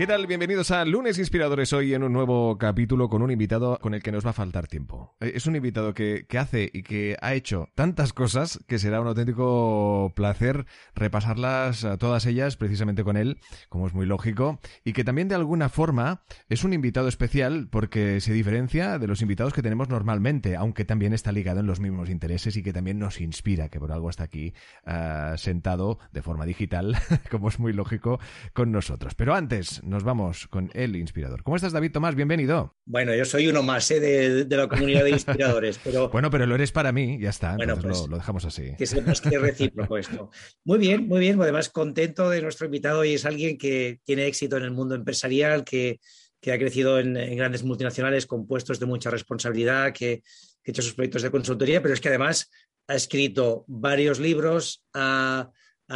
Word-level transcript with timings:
¿Qué 0.00 0.06
tal? 0.06 0.26
Bienvenidos 0.26 0.70
a 0.70 0.82
Lunes 0.86 1.18
Inspiradores 1.18 1.74
hoy 1.74 1.92
en 1.92 2.02
un 2.02 2.14
nuevo 2.14 2.56
capítulo 2.56 3.10
con 3.10 3.20
un 3.20 3.30
invitado 3.30 3.78
con 3.82 3.92
el 3.92 4.02
que 4.02 4.12
nos 4.12 4.24
va 4.24 4.30
a 4.30 4.32
faltar 4.32 4.66
tiempo. 4.66 5.14
Eh, 5.20 5.32
es 5.34 5.44
un 5.44 5.56
invitado 5.56 5.92
que, 5.92 6.26
hace 6.38 6.70
y 6.72 6.82
que 6.82 7.18
ha 7.20 7.34
hecho 7.34 7.68
tantas 7.74 8.14
cosas 8.14 8.60
que 8.66 8.78
será 8.78 9.02
un 9.02 9.08
auténtico 9.08 10.10
placer 10.16 10.64
repasarlas 10.94 11.84
a 11.84 11.98
todas 11.98 12.24
ellas 12.24 12.56
precisamente 12.56 13.04
con 13.04 13.18
él, 13.18 13.40
como 13.68 13.86
es 13.86 13.92
muy 13.92 14.06
lógico, 14.06 14.58
y 14.86 14.94
que 14.94 15.04
también 15.04 15.28
de 15.28 15.34
alguna 15.34 15.68
forma 15.68 16.22
es 16.48 16.64
un 16.64 16.72
invitado 16.72 17.06
especial 17.06 17.68
porque 17.70 18.22
se 18.22 18.32
diferencia 18.32 18.98
de 18.98 19.06
los 19.06 19.20
invitados 19.20 19.52
que 19.52 19.60
tenemos 19.60 19.90
normalmente, 19.90 20.56
aunque 20.56 20.86
también 20.86 21.12
está 21.12 21.30
ligado 21.30 21.60
en 21.60 21.66
los 21.66 21.78
mismos 21.78 22.08
intereses 22.08 22.56
y 22.56 22.62
que 22.62 22.72
también 22.72 22.98
nos 22.98 23.20
inspira, 23.20 23.68
que 23.68 23.78
por 23.78 23.92
algo 23.92 24.08
está 24.08 24.24
aquí 24.24 24.54
ah, 24.86 25.34
sentado 25.36 25.98
de 26.10 26.22
forma 26.22 26.46
digital, 26.46 26.96
como 27.30 27.50
es 27.50 27.58
muy 27.58 27.74
lógico, 27.74 28.18
con 28.54 28.72
nosotros. 28.72 29.14
Pero 29.14 29.34
antes, 29.34 29.82
nos 29.90 30.04
vamos 30.04 30.46
con 30.46 30.70
el 30.72 30.96
inspirador. 30.96 31.42
¿Cómo 31.42 31.56
estás, 31.56 31.72
David 31.72 31.92
Tomás? 31.92 32.14
Bienvenido. 32.14 32.76
Bueno, 32.86 33.14
yo 33.14 33.24
soy 33.24 33.48
uno 33.48 33.62
más 33.62 33.90
¿eh? 33.90 34.00
de, 34.44 34.56
la 34.56 34.68
comunidad 34.68 35.04
de 35.04 35.10
inspiradores, 35.10 35.80
pero... 35.82 36.08
bueno, 36.12 36.30
pero 36.30 36.46
lo 36.46 36.54
eres 36.54 36.70
para 36.70 36.92
mí, 36.92 37.18
ya 37.20 37.30
está, 37.30 37.56
bueno, 37.56 37.76
pues, 37.76 38.06
lo, 38.08 38.16
dejamos 38.16 38.44
así. 38.44 38.74
Que 38.78 38.86
sepas 38.86 39.20
que 39.20 39.34
es 39.34 39.40
recíproco 39.40 39.98
esto. 39.98 40.30
Muy 40.64 40.78
bien, 40.78 41.08
muy 41.08 41.18
bien, 41.18 41.42
además 41.42 41.68
contento 41.68 42.30
de 42.30 42.40
nuestro 42.40 42.66
invitado 42.66 43.04
y 43.04 43.14
es 43.14 43.24
alguien 43.26 43.58
que 43.58 43.98
tiene 44.04 44.26
éxito 44.26 44.56
en 44.56 44.62
el 44.62 44.70
mundo 44.70 44.94
empresarial, 44.94 45.64
que, 45.64 45.98
ha 46.46 46.58
crecido 46.58 46.98
en, 47.00 47.14
grandes 47.36 47.64
multinacionales 47.64 48.26
con 48.26 48.46
puestos 48.46 48.78
de 48.78 48.86
mucha 48.86 49.10
responsabilidad, 49.10 49.92
que, 49.92 50.22
que 50.62 50.70
ha 50.70 50.72
hecho 50.72 50.82
sus 50.82 50.94
proyectos 50.94 51.22
de 51.22 51.30
consultoría, 51.30 51.82
pero 51.82 51.94
es 51.94 52.00
que 52.00 52.08
además 52.08 52.48
ha 52.86 52.94
escrito 52.94 53.64
varios 53.66 54.18
libros, 54.18 54.84
ha, 54.94 55.50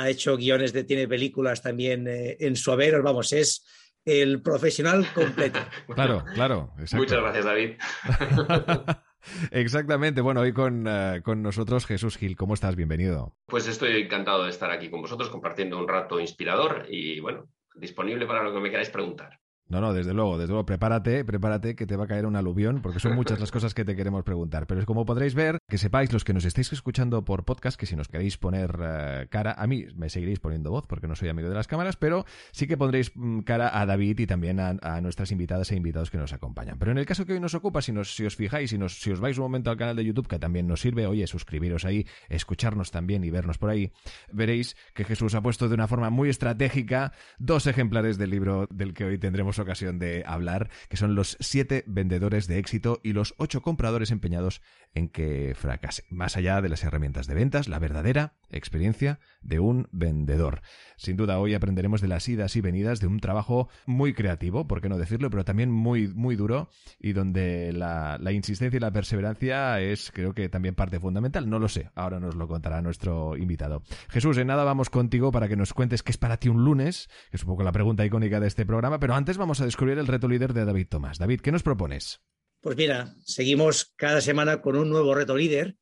hecho 0.07 0.37
guiones 0.37 0.73
de, 0.73 0.83
tiene 0.83 1.07
películas 1.07 1.63
también 1.63 2.09
eh, 2.09 2.37
en 2.41 2.57
su 2.57 2.73
haber, 2.73 3.01
vamos, 3.01 3.33
es 3.33 3.65
el 4.05 4.43
profesional 4.43 5.07
completo. 5.15 5.61
Claro, 5.95 6.25
claro. 6.35 6.73
Muchas 6.95 7.21
gracias, 7.21 7.45
David. 7.45 7.73
Exactamente. 9.51 10.21
Bueno, 10.21 10.41
hoy 10.41 10.53
con, 10.53 10.87
eh, 10.89 11.21
con, 11.23 11.43
nosotros 11.43 11.87
Jesús 11.87 12.17
Gil. 12.17 12.37
¿Cómo 12.37 12.55
estás? 12.55 12.77
Bienvenido. 12.77 13.37
Pues 13.47 13.69
estoy 13.69 14.03
encantado 14.03 14.45
de 14.45 14.51
estar 14.51 14.71
aquí 14.71 14.91
con 14.91 15.03
vosotros 15.03 15.31
compartiendo 15.31 15.79
un 15.79 15.89
rato 15.89 16.21
inspirador 16.21 16.87
y, 16.89 17.21
bueno, 17.21 17.49
disponible 17.75 18.27
para 18.27 18.43
lo 18.43 18.53
que 18.53 18.61
me 18.61 18.71
queráis 18.71 18.91
preguntar. 18.91 19.41
No, 19.67 19.81
no, 19.81 19.95
desde 19.95 20.13
luego, 20.13 20.37
desde 20.37 20.53
luego, 20.53 20.67
prepárate, 20.67 21.25
prepárate 21.25 21.75
que 21.75 21.87
te 21.87 21.97
va 21.97 22.05
a 22.05 22.07
caer 22.07 22.27
un 22.27 22.37
aluvión, 22.37 22.83
porque 22.83 23.01
son 23.01 23.15
muchas 23.15 23.41
las 23.41 23.51
cosas 23.51 23.73
que 23.73 23.85
te 23.85 23.97
queremos 23.97 24.23
preguntar. 24.23 24.67
Pero 24.67 24.85
como 24.85 25.07
podréis 25.07 25.35
ver, 25.35 25.59
que 25.69 25.79
sepáis 25.79 26.13
los 26.13 26.23
que 26.23 26.35
nos 26.35 26.45
estáis 26.45 26.71
escuchando 26.73 27.25
por 27.25 27.45
podcast, 27.45 27.81
que 27.81 27.87
si 27.87 27.97
nos 27.97 28.09
queréis 28.09 28.37
poner 28.37 28.79
eh, 28.83 29.27
cara, 29.31 29.55
a 29.57 29.67
mí 29.67 29.87
me 29.97 30.11
seguiréis 30.11 30.39
poniendo 30.39 30.71
voz, 30.71 30.87
porque 30.87 31.09
no 31.09 31.17
soy 31.17 31.31
amigo 31.31 31.49
de 31.49 31.55
las 31.55 31.67
cámaras, 31.67 31.97
pero 31.97 32.27
sí 32.53 32.67
que 32.67 32.77
pondréis 32.77 33.13
mm, 33.15 33.41
cara 33.41 33.81
a 33.81 33.87
David 33.87 34.21
y 34.21 34.27
también 34.27 34.61
a, 34.61 34.75
nuestras 35.01 35.33
invitadas 35.33 35.73
e 35.73 35.77
invitados 35.77 36.11
que 36.11 36.19
nos 36.19 36.33
acompañan. 36.33 36.79
Pero 36.79 36.93
en 36.93 36.99
el 36.99 37.07
caso 37.07 37.25
que 37.25 37.33
hoy 37.33 37.41
nos 37.41 37.55
ocupa, 37.55 37.81
si, 37.81 37.93
nos, 37.93 38.15
si 38.15 38.27
os 38.27 38.37
fijáis, 38.37 38.71
si, 38.71 38.79
nos, 38.79 39.01
si 39.01 39.11
os 39.11 39.21
vais 39.21 39.37
un 39.39 39.45
momento 39.45 39.71
al 39.71 39.77
canal 39.77 39.97
de 39.97 40.05
YouTube, 40.05 40.29
que 40.29 40.39
también 40.39 40.67
nos 40.67 40.81
sirve, 40.81 41.07
oye, 41.07 41.27
suscribiros 41.27 41.85
ahí, 41.85 42.07
escucharnos 42.29 42.91
también 42.91 43.25
y 43.25 43.31
vernos 43.31 43.57
por 43.57 43.71
ahí, 43.71 43.93
veréis 44.31 44.77
que 44.93 45.05
Jesús 45.05 45.35
ha 45.35 45.43
puesto 45.43 45.69
de 45.69 45.75
una 45.75 45.89
forma 45.89 46.11
muy 46.11 46.29
estratégica 46.29 47.13
dos 47.39 47.67
ejemplares 47.67 48.19
del 48.19 48.31
libro 48.31 48.69
del 48.71 48.93
que 48.93 49.05
hoy 49.05 49.19
tendremos 49.19 49.54
ocasión 49.63 49.99
de 49.99 50.25
hablar, 50.27 50.71
que 50.89 50.97
son 50.97 51.15
los 51.15 51.37
siete 51.41 51.85
vendedores 51.87 52.47
de 52.47 52.59
éxito 52.59 53.01
y 53.03 53.13
los 53.13 53.35
ocho 53.39 53.63
compradores 53.63 54.11
empeñados 54.11 54.63
en 54.95 55.09
que 55.09 55.55
fracase. 55.57 56.05
Más 56.11 56.37
allá 56.37 56.63
de 56.63 56.69
las 56.69 56.85
herramientas 56.85 57.27
de 57.27 57.35
ventas, 57.35 57.69
la 57.69 57.79
verdadera 57.79 58.35
experiencia 58.51 59.19
de 59.43 59.59
un 59.59 59.89
vendedor. 59.91 60.63
Sin 60.97 61.17
duda, 61.17 61.39
hoy 61.39 61.55
aprenderemos 61.55 62.01
de 62.01 62.09
las 62.09 62.29
idas 62.29 62.55
y 62.57 62.61
venidas 62.61 63.01
de 63.01 63.07
un 63.07 63.19
trabajo 63.19 63.69
muy 63.87 64.15
creativo, 64.15 64.67
por 64.67 64.81
qué 64.81 64.89
no 64.89 64.99
decirlo, 64.99 65.31
pero 65.31 65.45
también 65.45 65.71
muy, 65.71 66.09
muy 66.09 66.37
duro 66.37 66.69
y 67.01 67.13
donde 67.13 67.73
la, 67.73 68.19
la 68.21 68.33
insistencia 68.33 68.77
y 68.77 68.81
la 68.81 68.93
perseverancia 68.93 69.81
es, 69.81 70.13
creo 70.13 70.35
que 70.35 70.49
también 70.49 70.75
parte 70.75 71.01
fundamental. 71.01 71.49
No 71.51 71.59
lo 71.59 71.69
sé, 71.69 71.91
ahora 71.95 72.21
nos 72.21 72.37
lo 72.37 72.47
contará 72.47 72.81
nuestro 72.81 73.37
invitado. 73.37 73.83
Jesús, 74.09 74.39
en 74.39 74.47
nada 74.47 74.65
vamos 74.65 74.91
contigo 74.91 75.33
para 75.33 75.49
que 75.49 75.57
nos 75.57 75.75
cuentes 75.75 76.03
qué 76.03 76.13
es 76.13 76.19
para 76.19 76.37
ti 76.37 76.49
un 76.49 76.65
lunes, 76.65 77.09
que 77.31 77.37
es 77.37 77.43
un 77.43 77.49
poco 77.49 77.65
la 77.65 77.73
pregunta 77.73 78.05
icónica 78.05 78.41
de 78.41 78.47
este 78.47 78.65
programa, 78.65 78.99
pero 78.99 79.15
antes 79.15 79.37
vamos 79.37 79.44
a 79.45 79.65
descubrir 79.67 79.99
el 79.99 80.07
reto 80.07 80.27
líder 80.27 80.55
de 80.55 80.65
David 80.65 80.87
Tomás. 80.89 81.19
David, 81.19 81.41
¿qué 81.43 81.53
nos 81.53 81.63
propones? 81.63 82.21
Pues 82.63 82.79
mira, 82.79 83.15
seguimos 83.27 83.93
cada 83.95 84.23
semana 84.23 84.63
con 84.63 84.75
un 84.77 84.89
nuevo 84.89 85.15
reto 85.15 85.37
líder 85.37 85.77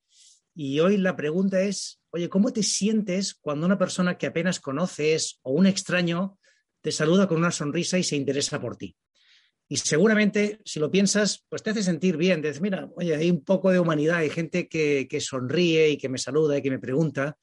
y 0.53 0.81
hoy 0.81 0.97
la 0.97 1.15
pregunta 1.15 1.61
es, 1.61 2.01
oye, 2.11 2.29
¿cómo 2.29 2.53
te 2.53 2.65
sientes 2.65 3.35
cuando 3.35 3.65
una 3.65 3.79
persona 3.79 4.19
que 4.19 4.27
apenas 4.27 4.59
conoces 4.59 5.39
o 5.43 5.53
un 5.53 5.67
extraño 5.67 6.41
te 6.81 6.91
saluda 6.91 7.29
con 7.29 7.39
una 7.39 7.53
sonrisa 7.53 7.99
y 7.99 8.03
se 8.03 8.17
interesa 8.17 8.61
por 8.61 8.77
ti? 8.77 8.97
Y 9.69 9.77
seguramente, 9.77 10.61
si 10.65 10.81
lo 10.81 10.91
piensas, 10.91 11.47
pues 11.49 11.63
te 11.63 11.71
hace 11.71 11.85
sentir 11.85 12.17
bien. 12.17 12.43
Dices, 12.43 12.61
mira, 12.61 12.91
oye, 12.97 13.15
hay 13.15 13.31
un 13.31 13.45
poco 13.45 13.71
de 13.71 13.79
humanidad, 13.79 14.19
hay 14.19 14.31
gente 14.31 14.67
que, 14.67 15.07
que 15.09 15.21
sonríe 15.21 15.89
y 15.89 15.97
que 15.97 16.09
me 16.09 16.19
saluda 16.19 16.59
y 16.59 16.63
que 16.63 16.71
me 16.71 16.81
pregunta. 16.81 17.39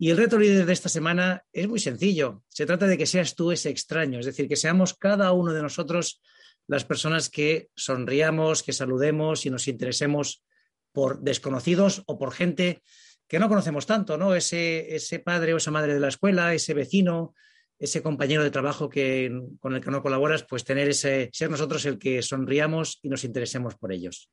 Y 0.00 0.10
el 0.10 0.16
reto 0.16 0.38
líder 0.38 0.64
de 0.64 0.72
esta 0.72 0.88
semana 0.88 1.44
es 1.52 1.66
muy 1.68 1.80
sencillo. 1.80 2.44
Se 2.48 2.66
trata 2.66 2.86
de 2.86 2.96
que 2.96 3.06
seas 3.06 3.34
tú 3.34 3.50
ese 3.50 3.68
extraño, 3.68 4.20
es 4.20 4.26
decir, 4.26 4.48
que 4.48 4.54
seamos 4.54 4.94
cada 4.94 5.32
uno 5.32 5.52
de 5.52 5.60
nosotros 5.60 6.22
las 6.68 6.84
personas 6.84 7.28
que 7.30 7.68
sonriamos, 7.74 8.62
que 8.62 8.72
saludemos 8.72 9.44
y 9.44 9.50
nos 9.50 9.66
interesemos 9.66 10.44
por 10.92 11.20
desconocidos 11.20 12.02
o 12.06 12.18
por 12.18 12.32
gente 12.32 12.82
que 13.26 13.38
no 13.38 13.48
conocemos 13.48 13.86
tanto, 13.86 14.16
¿no? 14.16 14.34
Ese, 14.34 14.94
ese 14.94 15.18
padre 15.18 15.54
o 15.54 15.56
esa 15.56 15.70
madre 15.70 15.94
de 15.94 16.00
la 16.00 16.08
escuela, 16.08 16.54
ese 16.54 16.74
vecino, 16.74 17.34
ese 17.78 18.02
compañero 18.02 18.42
de 18.42 18.50
trabajo 18.50 18.88
que, 18.88 19.30
con 19.60 19.74
el 19.74 19.80
que 19.80 19.90
no 19.90 20.02
colaboras, 20.02 20.44
pues 20.44 20.64
tener 20.64 20.88
ese, 20.88 21.30
ser 21.32 21.50
nosotros 21.50 21.84
el 21.86 21.98
que 21.98 22.22
sonriamos 22.22 22.98
y 23.02 23.08
nos 23.08 23.24
interesemos 23.24 23.74
por 23.76 23.92
ellos. 23.92 24.30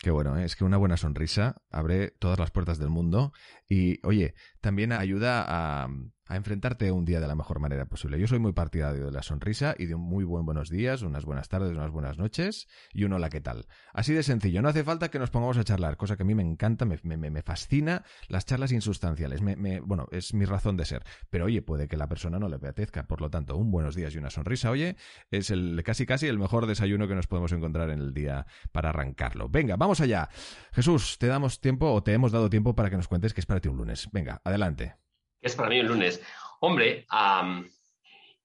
Qué 0.00 0.10
bueno, 0.10 0.36
¿eh? 0.38 0.44
es 0.44 0.56
que 0.56 0.64
una 0.64 0.76
buena 0.76 0.96
sonrisa 0.96 1.62
abre 1.70 2.10
todas 2.10 2.38
las 2.38 2.50
puertas 2.50 2.78
del 2.78 2.90
mundo 2.90 3.32
y, 3.68 3.98
oye, 4.06 4.34
también 4.60 4.92
ayuda 4.92 5.44
a, 5.46 5.88
a 6.26 6.36
enfrentarte 6.36 6.90
un 6.90 7.04
día 7.04 7.20
de 7.20 7.28
la 7.28 7.34
mejor 7.34 7.60
manera 7.60 7.86
posible. 7.86 8.18
Yo 8.18 8.26
soy 8.26 8.38
muy 8.38 8.52
partidario 8.52 9.06
de 9.06 9.12
la 9.12 9.22
sonrisa 9.22 9.74
y 9.78 9.86
de 9.86 9.94
un 9.94 10.02
muy 10.02 10.24
buen 10.24 10.44
buenos 10.44 10.70
días, 10.70 11.02
unas 11.02 11.24
buenas 11.24 11.48
tardes, 11.48 11.70
unas 11.70 11.90
buenas 11.90 12.18
noches 12.18 12.68
y 12.92 13.04
un 13.04 13.12
hola, 13.12 13.30
¿qué 13.30 13.40
tal? 13.40 13.66
Así 13.92 14.12
de 14.12 14.22
sencillo. 14.22 14.62
No 14.62 14.68
hace 14.68 14.84
falta 14.84 15.10
que 15.10 15.18
nos 15.18 15.30
pongamos 15.30 15.56
a 15.58 15.64
charlar, 15.64 15.96
cosa 15.96 16.16
que 16.16 16.24
a 16.24 16.26
mí 16.26 16.34
me 16.34 16.42
encanta, 16.42 16.84
me, 16.84 17.42
fascina 17.42 18.04
las 18.28 18.44
charlas 18.44 18.72
insustanciales. 18.72 19.40
Me, 19.40 19.80
bueno, 19.80 20.08
es 20.10 20.34
mi 20.34 20.44
razón 20.44 20.76
de 20.76 20.84
ser. 20.84 21.04
Pero 21.30 21.46
oye, 21.46 21.62
puede 21.62 21.88
que 21.88 21.96
la 21.96 22.08
persona 22.08 22.38
no 22.38 22.48
le 22.48 22.56
apetezca. 22.56 23.06
Por 23.06 23.20
lo 23.20 23.30
tanto, 23.30 23.56
un 23.56 23.70
buenos 23.70 23.94
días 23.94 24.14
y 24.14 24.18
una 24.18 24.30
sonrisa, 24.30 24.70
oye, 24.70 24.96
es 25.30 25.50
el 25.50 25.80
casi 25.84 26.06
casi 26.06 26.26
el 26.26 26.38
mejor 26.38 26.66
desayuno 26.66 27.06
que 27.06 27.14
nos 27.14 27.26
podemos 27.26 27.52
encontrar 27.52 27.90
en 27.90 28.00
el 28.00 28.12
día 28.12 28.46
para 28.72 28.90
arrancarlo. 28.90 29.48
Venga, 29.48 29.76
vamos 29.76 30.00
allá. 30.00 30.28
Jesús, 30.72 31.18
te 31.18 31.28
damos 31.28 31.60
tiempo 31.60 31.92
o 31.92 32.02
te 32.02 32.12
hemos 32.12 32.32
dado 32.32 32.50
tiempo 32.50 32.74
para 32.74 32.90
que 32.90 32.96
nos 32.96 33.08
cuentes 33.08 33.32
qué 33.32 33.40
es 33.40 33.46
para 33.46 33.60
ti 33.60 33.68
un 33.68 33.76
lunes. 33.76 34.08
Venga, 34.12 34.40
adelante 34.44 35.05
es 35.40 35.54
para 35.54 35.68
mí 35.68 35.78
el 35.78 35.86
lunes. 35.86 36.22
Hombre, 36.60 37.06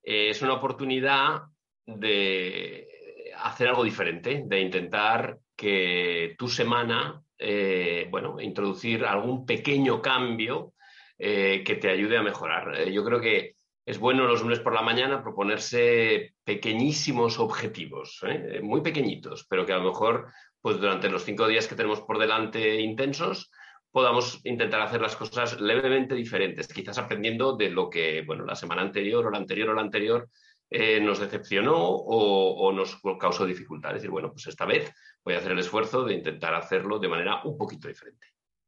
es 0.03 0.41
una 0.41 0.53
oportunidad 0.53 1.41
de 1.85 2.87
hacer 3.37 3.69
algo 3.69 3.83
diferente, 3.83 4.43
de 4.45 4.59
intentar 4.59 5.37
que 5.55 6.35
tu 6.37 6.47
semana, 6.47 7.21
eh, 7.37 8.07
bueno, 8.09 8.39
introducir 8.39 9.05
algún 9.05 9.45
pequeño 9.45 10.01
cambio 10.01 10.73
eh, 11.17 11.63
que 11.65 11.75
te 11.75 11.89
ayude 11.89 12.17
a 12.17 12.23
mejorar. 12.23 12.79
Eh, 12.79 12.91
yo 12.91 13.03
creo 13.03 13.19
que 13.21 13.55
es 13.85 13.97
bueno 13.99 14.25
los 14.25 14.41
lunes 14.41 14.59
por 14.59 14.73
la 14.73 14.81
mañana 14.81 15.21
proponerse 15.21 16.33
pequeñísimos 16.43 17.39
objetivos, 17.39 18.21
muy 18.61 18.81
pequeñitos, 18.81 19.45
pero 19.49 19.65
que 19.65 19.73
a 19.73 19.77
lo 19.77 19.89
mejor, 19.89 20.31
pues 20.61 20.79
durante 20.79 21.09
los 21.09 21.23
cinco 21.23 21.47
días 21.47 21.67
que 21.67 21.75
tenemos 21.75 22.01
por 22.01 22.19
delante 22.19 22.79
intensos, 22.79 23.51
podamos 23.91 24.39
intentar 24.45 24.81
hacer 24.81 25.01
las 25.01 25.15
cosas 25.15 25.59
levemente 25.59 26.15
diferentes, 26.15 26.67
quizás 26.67 26.97
aprendiendo 26.97 27.55
de 27.55 27.69
lo 27.69 27.89
que, 27.89 28.23
bueno, 28.25 28.45
la 28.45 28.55
semana 28.55 28.81
anterior 28.81 29.25
o 29.25 29.29
la 29.29 29.37
anterior 29.37 29.69
o 29.69 29.73
la 29.73 29.81
anterior 29.81 30.29
eh, 30.69 31.01
nos 31.01 31.19
decepcionó 31.19 31.75
o, 31.75 32.71
nos 32.71 32.97
causó 33.19 33.45
dificultad. 33.45 33.91
Es 33.91 33.95
decir, 33.95 34.09
bueno, 34.09 34.31
pues 34.31 34.47
esta 34.47 34.65
vez 34.65 34.89
voy 35.23 35.33
a 35.33 35.39
hacer 35.39 35.51
el 35.51 35.59
esfuerzo 35.59 36.05
de 36.05 36.13
intentar 36.13 36.55
hacerlo 36.55 36.97
de 36.97 37.09
manera 37.09 37.41
un 37.43 37.57
poquito 37.57 37.89
diferente. 37.89 38.27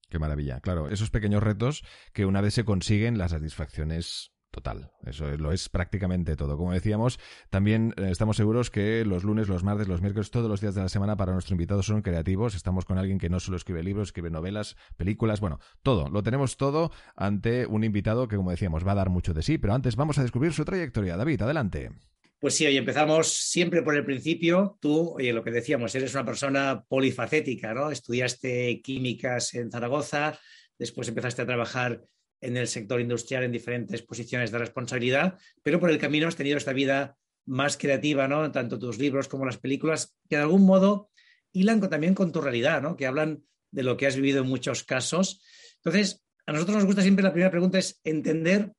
Qué 0.10 0.20
maravilla. 0.20 0.60
Claro, 0.60 0.90
esos 0.90 1.10
pequeños 1.10 1.42
retos 1.42 1.84
que 2.14 2.26
una 2.26 2.42
vez 2.42 2.54
se 2.54 2.66
consiguen, 2.66 3.18
las 3.18 3.32
satisfacciones 3.32 4.33
Total, 4.54 4.92
eso 5.04 5.26
lo 5.36 5.52
es 5.52 5.68
prácticamente 5.68 6.36
todo. 6.36 6.58
Como 6.58 6.74
decíamos, 6.74 7.20
también 7.50 7.92
eh, 7.98 8.10
estamos 8.12 8.38
seguros 8.38 8.70
que 8.70 9.04
los 9.04 9.24
lunes, 9.24 9.48
los 9.48 9.64
martes, 9.64 9.88
los 9.88 10.00
miércoles, 10.00 10.30
todos 10.30 10.48
los 10.48 10.62
días 10.62 10.76
de 10.76 10.82
la 10.82 10.90
semana 10.90 11.18
para 11.18 11.34
nuestro 11.34 11.56
invitado 11.56 11.82
son 11.82 12.04
creativos. 12.04 12.54
Estamos 12.54 12.86
con 12.86 13.00
alguien 13.00 13.18
que 13.18 13.30
no 13.30 13.40
solo 13.40 13.58
escribe 13.58 13.82
libros, 13.82 14.10
escribe 14.10 14.30
novelas, 14.30 14.78
películas, 14.96 15.40
bueno, 15.40 15.60
todo. 15.82 16.08
Lo 16.08 16.22
tenemos 16.22 16.56
todo 16.56 16.92
ante 17.16 17.66
un 17.66 17.84
invitado 17.84 18.28
que, 18.28 18.36
como 18.36 18.52
decíamos, 18.52 18.86
va 18.86 18.92
a 18.92 18.96
dar 18.96 19.10
mucho 19.10 19.34
de 19.34 19.42
sí. 19.42 19.58
Pero 19.58 19.74
antes 19.74 19.96
vamos 19.96 20.20
a 20.20 20.22
descubrir 20.22 20.54
su 20.54 20.64
trayectoria. 20.64 21.18
David, 21.18 21.42
adelante. 21.42 21.90
Pues 22.38 22.54
sí, 22.54 22.68
hoy 22.68 22.78
empezamos 22.78 23.34
siempre 23.34 23.82
por 23.82 23.96
el 23.96 24.06
principio. 24.06 24.78
Tú, 24.80 25.16
oye, 25.16 25.34
lo 25.34 25.44
que 25.44 25.50
decíamos, 25.50 25.96
eres 25.96 26.14
una 26.14 26.26
persona 26.26 26.86
polifacética, 26.88 27.74
¿no? 27.74 27.90
Estudiaste 27.90 28.84
químicas 28.84 29.56
en 29.56 29.72
Zaragoza, 29.72 30.38
después 30.78 31.08
empezaste 31.08 31.42
a 31.42 31.48
trabajar 31.48 32.04
en 32.44 32.58
el 32.58 32.68
sector 32.68 33.00
industrial 33.00 33.44
en 33.44 33.52
diferentes 33.52 34.02
posiciones 34.02 34.52
de 34.52 34.60
responsabilidad, 34.60 35.40
pero 35.64 35.80
por 35.80 35.90
el 35.90 35.98
camino 35.98 36.28
has 36.28 36.36
tenido 36.36 36.58
esta 36.58 36.74
vida 36.74 37.18
más 37.46 37.78
creativa, 37.78 38.28
¿no? 38.28 38.52
Tanto 38.52 38.80
tus 38.80 38.98
libros 39.00 39.28
como 39.28 39.46
las 39.46 39.58
películas, 39.58 40.16
que 40.30 40.36
de 40.36 40.44
algún 40.44 40.66
modo 40.66 41.10
hilan 41.52 41.80
también 41.90 42.16
con 42.16 42.32
tu 42.32 42.42
realidad, 42.42 42.82
¿no? 42.82 42.96
Que 42.96 43.08
hablan 43.08 43.44
de 43.72 43.84
lo 43.84 43.98
que 43.98 44.08
has 44.08 44.16
vivido 44.16 44.42
en 44.42 44.50
muchos 44.50 44.84
casos. 44.84 45.42
Entonces, 45.78 46.24
a 46.46 46.52
nosotros 46.52 46.78
nos 46.78 46.86
gusta 46.86 47.02
siempre 47.02 47.24
la 47.24 47.32
primera 47.32 47.52
pregunta 47.52 47.80
es 47.80 48.00
entender 48.04 48.74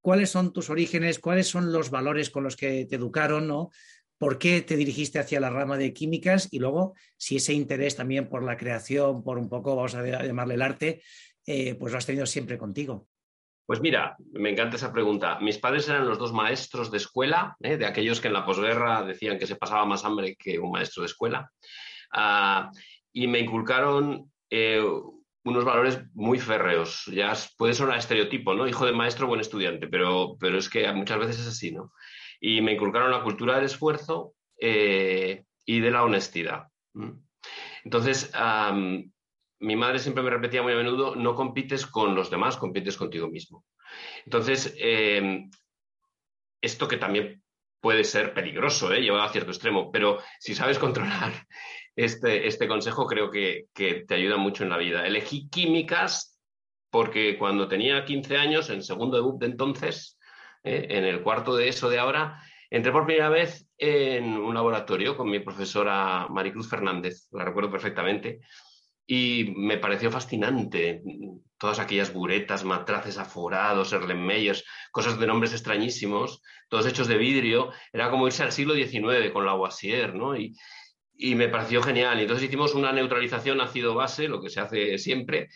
cuáles 0.00 0.30
son 0.30 0.52
tus 0.52 0.70
orígenes, 0.70 1.18
cuáles 1.18 1.48
son 1.48 1.72
los 1.72 1.90
valores 1.90 2.30
con 2.30 2.44
los 2.44 2.56
que 2.56 2.86
te 2.86 2.96
educaron, 2.96 3.48
¿no? 3.48 3.70
¿Por 4.18 4.38
qué 4.38 4.62
te 4.62 4.76
dirigiste 4.76 5.18
hacia 5.18 5.40
la 5.40 5.50
rama 5.50 5.78
de 5.78 5.92
químicas? 5.92 6.48
Y 6.50 6.58
luego, 6.58 6.94
si 7.16 7.36
ese 7.36 7.52
interés 7.52 7.94
también 7.94 8.28
por 8.28 8.42
la 8.42 8.56
creación, 8.56 9.22
por 9.22 9.38
un 9.38 9.48
poco, 9.48 9.76
vamos 9.76 9.94
a 9.94 10.04
llamarle 10.04 10.54
el 10.54 10.62
arte, 10.62 11.02
eh, 11.50 11.76
pues 11.76 11.92
lo 11.92 11.96
has 11.96 12.04
tenido 12.04 12.26
siempre 12.26 12.58
contigo. 12.58 13.08
Pues 13.64 13.80
mira, 13.80 14.16
me 14.32 14.50
encanta 14.50 14.76
esa 14.76 14.92
pregunta. 14.92 15.38
Mis 15.40 15.56
padres 15.56 15.88
eran 15.88 16.06
los 16.06 16.18
dos 16.18 16.30
maestros 16.30 16.90
de 16.90 16.98
escuela, 16.98 17.56
¿eh? 17.60 17.78
de 17.78 17.86
aquellos 17.86 18.20
que 18.20 18.28
en 18.28 18.34
la 18.34 18.44
posguerra 18.44 19.02
decían 19.02 19.38
que 19.38 19.46
se 19.46 19.56
pasaba 19.56 19.86
más 19.86 20.04
hambre 20.04 20.36
que 20.36 20.58
un 20.58 20.70
maestro 20.70 21.02
de 21.02 21.06
escuela. 21.06 21.50
Ah, 22.12 22.70
y 23.14 23.28
me 23.28 23.38
inculcaron 23.38 24.30
eh, 24.50 24.84
unos 25.42 25.64
valores 25.64 26.02
muy 26.12 26.38
férreos. 26.38 27.06
Ya 27.06 27.32
puede 27.56 27.72
sonar 27.72 27.96
estereotipo, 27.96 28.52
¿no? 28.52 28.68
Hijo 28.68 28.84
de 28.84 28.92
maestro, 28.92 29.26
buen 29.26 29.40
estudiante, 29.40 29.88
pero, 29.88 30.36
pero 30.38 30.58
es 30.58 30.68
que 30.68 30.92
muchas 30.92 31.18
veces 31.18 31.40
es 31.40 31.46
así, 31.46 31.72
¿no? 31.72 31.94
Y 32.40 32.60
me 32.60 32.72
inculcaron 32.72 33.10
la 33.10 33.22
cultura 33.22 33.56
del 33.56 33.64
esfuerzo 33.64 34.34
y 34.60 35.80
de 35.80 35.90
la 35.90 36.04
honestidad. 36.04 36.64
Entonces, 37.84 38.30
mi 39.60 39.76
madre 39.76 39.98
siempre 39.98 40.22
me 40.22 40.30
repetía 40.30 40.62
muy 40.62 40.72
a 40.72 40.76
menudo, 40.76 41.16
no 41.16 41.34
compites 41.34 41.86
con 41.86 42.14
los 42.14 42.30
demás, 42.30 42.56
compites 42.56 42.96
contigo 42.96 43.28
mismo. 43.28 43.64
Entonces, 44.24 44.74
em, 44.78 45.50
esto 46.60 46.86
que 46.88 46.96
también 46.96 47.42
puede 47.80 48.04
ser 48.04 48.34
peligroso, 48.34 48.92
¿eh? 48.92 49.00
llevado 49.00 49.24
a 49.24 49.32
cierto 49.32 49.50
extremo, 49.50 49.90
pero 49.90 50.18
si 50.38 50.54
sabes 50.54 50.78
controlar 50.78 51.32
este, 51.96 52.46
este 52.46 52.68
consejo, 52.68 53.06
creo 53.06 53.30
que, 53.30 53.66
te 53.74 54.14
ayuda 54.14 54.36
mucho 54.36 54.64
en 54.64 54.70
la 54.70 54.76
vida. 54.76 55.06
Elegí 55.06 55.48
químicas 55.48 56.38
porque 56.90 57.36
cuando 57.38 57.68
tenía 57.68 58.04
15 58.04 58.36
años, 58.36 58.70
en 58.70 58.82
segundo 58.82 59.16
debut 59.16 59.40
de 59.40 59.46
entonces, 59.46 60.18
¿eh? 60.62 60.86
en 60.90 61.04
el 61.04 61.22
cuarto 61.22 61.56
de 61.56 61.68
eso 61.68 61.90
de 61.90 61.98
ahora, 61.98 62.40
entré 62.70 62.92
por 62.92 63.06
primera 63.06 63.28
vez 63.28 63.66
en 63.76 64.36
un 64.38 64.54
laboratorio 64.54 65.16
con 65.16 65.28
mi 65.28 65.40
profesora 65.40 66.26
Maricruz 66.30 66.68
Fernández, 66.68 67.28
la 67.32 67.44
recuerdo 67.44 67.70
perfectamente, 67.70 68.40
y 69.10 69.54
me 69.56 69.78
pareció 69.78 70.10
fascinante 70.10 71.02
todas 71.56 71.78
aquellas 71.78 72.12
buretas, 72.12 72.62
matraces 72.62 73.16
aforados, 73.16 73.94
Erlenmeyers, 73.94 74.64
cosas 74.92 75.18
de 75.18 75.26
nombres 75.26 75.52
extrañísimos, 75.52 76.42
todos 76.68 76.86
hechos 76.86 77.08
de 77.08 77.16
vidrio. 77.16 77.72
Era 77.90 78.10
como 78.10 78.26
irse 78.26 78.42
al 78.42 78.52
siglo 78.52 78.74
XIX 78.74 79.30
con 79.32 79.46
la 79.46 79.52
Lavoisier, 79.52 80.14
¿no? 80.14 80.36
Y, 80.36 80.54
y 81.14 81.34
me 81.34 81.48
pareció 81.48 81.82
genial. 81.82 82.20
Entonces 82.20 82.46
hicimos 82.46 82.74
una 82.74 82.92
neutralización 82.92 83.62
ácido-base, 83.62 84.28
lo 84.28 84.42
que 84.42 84.50
se 84.50 84.60
hace 84.60 84.98
siempre, 84.98 85.48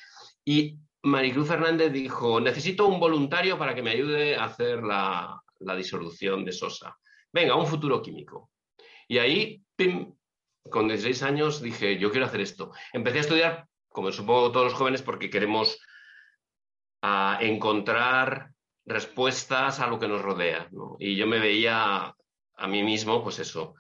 y 0.46 0.78
Maricruz 1.02 1.48
Fernández 1.48 1.92
dijo, 1.92 2.40
necesito 2.40 2.86
un 2.88 2.98
voluntario 2.98 3.58
para 3.58 3.74
que 3.74 3.82
me 3.82 3.90
ayude 3.90 4.34
a 4.34 4.44
hacer 4.44 4.82
la, 4.82 5.42
la 5.58 5.76
disolución 5.76 6.44
de 6.46 6.52
Sosa. 6.52 6.96
Venga, 7.30 7.54
un 7.54 7.66
futuro 7.66 8.00
químico. 8.00 8.50
Y 9.08 9.18
ahí, 9.18 9.62
pim, 9.76 10.14
con 10.70 10.88
16 10.88 11.22
años 11.22 11.62
dije, 11.62 11.98
yo 11.98 12.10
quiero 12.10 12.26
hacer 12.26 12.40
esto. 12.40 12.72
Empecé 12.92 13.18
a 13.18 13.22
estudiar, 13.22 13.66
como 13.88 14.12
supongo 14.12 14.52
todos 14.52 14.66
los 14.66 14.74
jóvenes, 14.74 15.02
porque 15.02 15.30
queremos 15.30 15.78
encontrar 17.40 18.50
respuestas 18.84 19.80
a 19.80 19.86
lo 19.86 19.98
que 19.98 20.08
nos 20.08 20.22
rodea. 20.22 20.68
Y 20.98 21.16
yo 21.16 21.26
me 21.26 21.38
veía 21.40 22.14
a 22.56 22.68
mí 22.68 22.82
mismo, 22.82 23.22
pues 23.22 23.38
eso, 23.38 23.74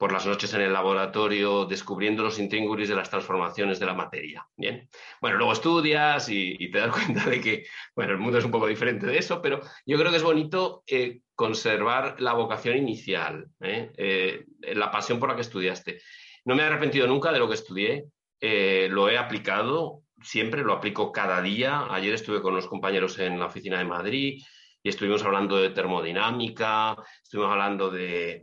por 0.00 0.12
las 0.12 0.24
noches 0.24 0.54
en 0.54 0.62
el 0.62 0.72
laboratorio 0.72 1.66
descubriendo 1.66 2.22
los 2.22 2.38
intríngulis 2.38 2.88
de 2.88 2.94
las 2.94 3.10
transformaciones 3.10 3.78
de 3.78 3.84
la 3.84 3.92
materia. 3.92 4.48
Bien. 4.56 4.88
Bueno, 5.20 5.36
luego 5.36 5.52
estudias 5.52 6.26
y, 6.30 6.70
te 6.70 6.78
das 6.78 6.90
cuenta 7.04 7.28
de 7.28 7.38
que, 7.38 7.66
bueno, 7.94 8.12
el 8.12 8.18
mundo 8.18 8.38
es 8.38 8.44
un 8.46 8.50
poco 8.50 8.66
diferente 8.66 9.06
de 9.06 9.18
eso, 9.18 9.42
pero 9.42 9.60
yo 9.84 9.98
creo 9.98 10.10
que 10.10 10.16
es 10.16 10.22
bonito 10.22 10.82
eh, 10.86 11.20
conservar 11.34 12.18
la 12.18 12.32
vocación 12.32 12.78
inicial, 12.78 13.48
¿eh? 13.60 13.92
Eh, 13.98 14.46
la 14.74 14.90
pasión 14.90 15.20
por 15.20 15.28
la 15.28 15.34
que 15.34 15.42
estudiaste. 15.42 16.00
No 16.46 16.54
me 16.54 16.62
he 16.62 16.66
arrepentido 16.66 17.06
nunca 17.06 17.30
de 17.30 17.38
lo 17.38 17.46
que 17.46 17.56
estudié, 17.56 18.06
lo 18.40 19.10
he 19.10 19.18
aplicado, 19.18 20.00
siempre 20.22 20.62
lo 20.62 20.72
aplico 20.72 21.12
cada 21.12 21.42
día. 21.42 21.88
Ayer 21.90 22.14
estuve 22.14 22.40
con 22.40 22.54
unos 22.54 22.68
compañeros 22.68 23.18
en 23.18 23.38
la 23.38 23.46
oficina 23.46 23.76
de 23.76 23.84
Madrid, 23.84 24.42
y 24.82 24.88
estuvimos 24.88 25.22
hablando 25.24 25.56
de 25.56 25.70
termodinámica, 25.70 26.96
estuvimos 27.22 27.52
hablando 27.52 27.90
de, 27.90 28.42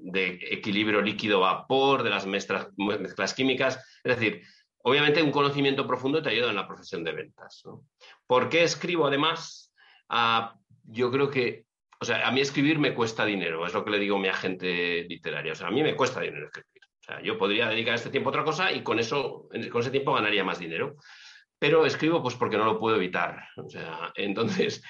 equilibrio 0.52 1.02
líquido-vapor, 1.02 2.04
de 2.04 2.10
las 2.10 2.26
mezclas, 2.28 3.34
químicas. 3.36 4.00
Es 4.04 4.20
decir, 4.20 4.44
obviamente 4.84 5.24
un 5.24 5.32
conocimiento 5.32 5.88
profundo 5.88 6.22
te 6.22 6.30
ayuda 6.30 6.50
en 6.50 6.56
la 6.56 6.68
profesión 6.68 7.04
de 7.04 7.14
ventas. 7.14 7.64
¿Por 8.28 8.50
qué 8.50 8.64
escribo 8.64 9.08
además? 9.08 9.74
Ah, 10.10 10.56
yo 10.84 11.12
creo 11.12 11.30
que, 11.30 11.66
o 12.00 12.06
sea, 12.06 12.28
a 12.28 12.32
mí 12.32 12.42
escribir 12.42 12.78
me 12.78 12.94
cuesta 12.94 13.26
dinero, 13.26 13.66
es 13.66 13.74
lo 13.74 13.84
que 13.84 13.92
le 13.92 14.00
digo 14.00 14.18
a 14.18 14.20
mi 14.20 14.28
agente 14.28 15.06
literario. 15.10 15.54
O 15.54 15.56
sea, 15.56 15.68
a 15.68 15.72
mí 15.72 15.82
me 15.82 15.96
cuesta 15.96 16.22
dinero 16.22 16.46
escribir. 16.46 16.84
O 16.84 17.04
sea, 17.04 17.22
yo 17.22 17.38
podría 17.38 17.70
dedicar 17.70 17.96
este 17.96 18.10
tiempo 18.10 18.30
a 18.30 18.32
otra 18.32 18.44
cosa 18.44 18.72
y 18.72 18.84
con 18.84 19.00
eso, 19.00 19.48
con 19.72 19.82
ese 19.82 19.92
tiempo 19.92 20.14
ganaría 20.14 20.44
más 20.44 20.60
dinero. 20.60 20.98
Pero 21.60 21.88
escribo 21.88 22.22
pues 22.22 22.36
porque 22.36 22.58
no 22.58 22.66
lo 22.66 22.80
puedo 22.80 22.98
evitar. 22.98 23.44
O 23.56 23.68
sea, 23.68 24.12
entonces 24.16 24.84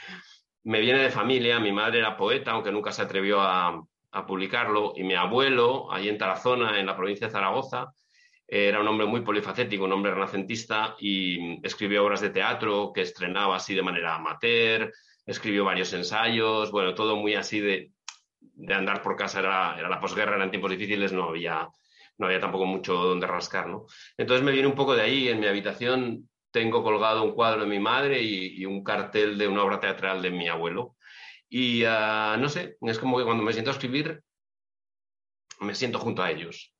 me 0.67 0.81
viene 0.81 0.99
de 0.99 1.09
familia, 1.09 1.61
mi 1.61 1.71
madre 1.71 1.99
era 1.99 2.17
poeta, 2.17 2.51
aunque 2.51 2.73
nunca 2.73 2.91
se 2.91 3.01
atrevió 3.01 3.39
a, 3.41 3.81
publicarlo, 4.27 4.93
y 4.95 5.03
mi 5.03 5.13
abuelo, 5.13 5.91
allí 5.91 6.09
en 6.09 6.17
Tarazona, 6.17 6.79
en 6.79 6.87
la 6.87 6.97
provincia 6.97 7.27
de 7.27 7.31
Zaragoza, 7.31 7.93
era 8.47 8.81
un 8.81 8.87
hombre 8.87 9.05
muy 9.05 9.21
polifacético, 9.21 9.85
un 9.85 9.93
hombre 9.93 10.11
renacentista, 10.11 10.95
y 10.99 11.65
escribió 11.65 12.03
obras 12.03 12.19
de 12.19 12.31
teatro 12.31 12.91
que 12.93 13.01
estrenaba 13.01 13.55
así 13.55 13.75
de 13.75 13.83
manera 13.83 14.15
amateur, 14.15 14.91
escribió 15.25 15.63
varios 15.63 15.93
ensayos, 15.93 16.71
bueno, 16.71 16.95
todo 16.95 17.15
muy 17.15 17.35
así 17.35 17.61
de, 17.61 17.91
andar 18.67 19.01
por 19.03 19.15
casa, 19.15 19.39
era, 19.39 19.77
era 19.77 19.87
la 19.87 20.01
posguerra, 20.01 20.35
eran 20.35 20.49
tiempos 20.49 20.71
difíciles, 20.71 21.13
no 21.13 21.29
había, 21.29 21.69
no 22.17 22.25
había 22.25 22.41
tampoco 22.41 22.65
mucho 22.65 22.95
donde 22.95 23.27
rascar, 23.27 23.67
¿no? 23.67 23.85
Entonces 24.17 24.43
me 24.43 24.51
viene 24.51 24.67
un 24.67 24.75
poco 24.75 24.95
de 24.95 25.03
ahí, 25.03 25.29
en 25.29 25.39
mi 25.39 25.45
habitación 25.45 26.27
tengo 26.51 26.83
colgado 26.83 27.23
un 27.23 27.33
cuadro 27.33 27.61
de 27.61 27.67
mi 27.67 27.79
madre 27.79 28.21
y, 28.21 28.65
un 28.65 28.83
cartel 28.83 29.37
de 29.37 29.47
una 29.47 29.63
obra 29.63 29.79
teatral 29.79 30.21
de 30.21 30.31
mi 30.31 30.47
abuelo. 30.47 30.95
Y 31.49 31.83
ah, 31.85 32.37
no 32.39 32.49
sé, 32.49 32.77
es 32.81 32.99
como 32.99 33.17
que 33.17 33.23
cuando 33.23 33.43
me 33.43 33.53
siento 33.53 33.71
a 33.71 33.73
escribir, 33.73 34.21
me 35.59 35.75
siento 35.75 35.99
junto 35.99 36.23
a 36.23 36.31
ellos. 36.31 36.73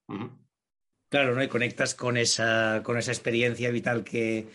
Claro, 1.10 1.36
¿no? 1.36 1.44
Y 1.44 1.48
conectas 1.48 1.96
con 1.96 2.18
esa, 2.18 2.82
con 2.84 2.98
esa 2.98 3.12
experiencia 3.12 3.72
vital 3.72 4.04
que, 4.04 4.48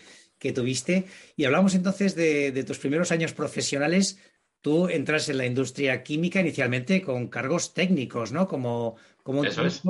tuviste. 0.53 1.05
Y 1.37 1.45
hablamos 1.45 1.73
entonces 1.73 2.15
de, 2.15 2.51
de, 2.51 2.63
tus 2.65 2.77
primeros 2.77 3.13
años 3.13 3.33
profesionales. 3.33 4.19
Tú 4.63 4.87
entras 4.87 5.27
en 5.27 5.39
la 5.39 5.45
industria 5.45 6.01
química 6.03 6.39
inicialmente 6.39 7.01
con 7.01 7.27
cargos 7.27 7.73
técnicos, 7.73 8.31
¿no? 8.31 8.47
Como, 8.47 8.95
como 9.21 9.43
Eso 9.43 9.65
es. 9.65 9.81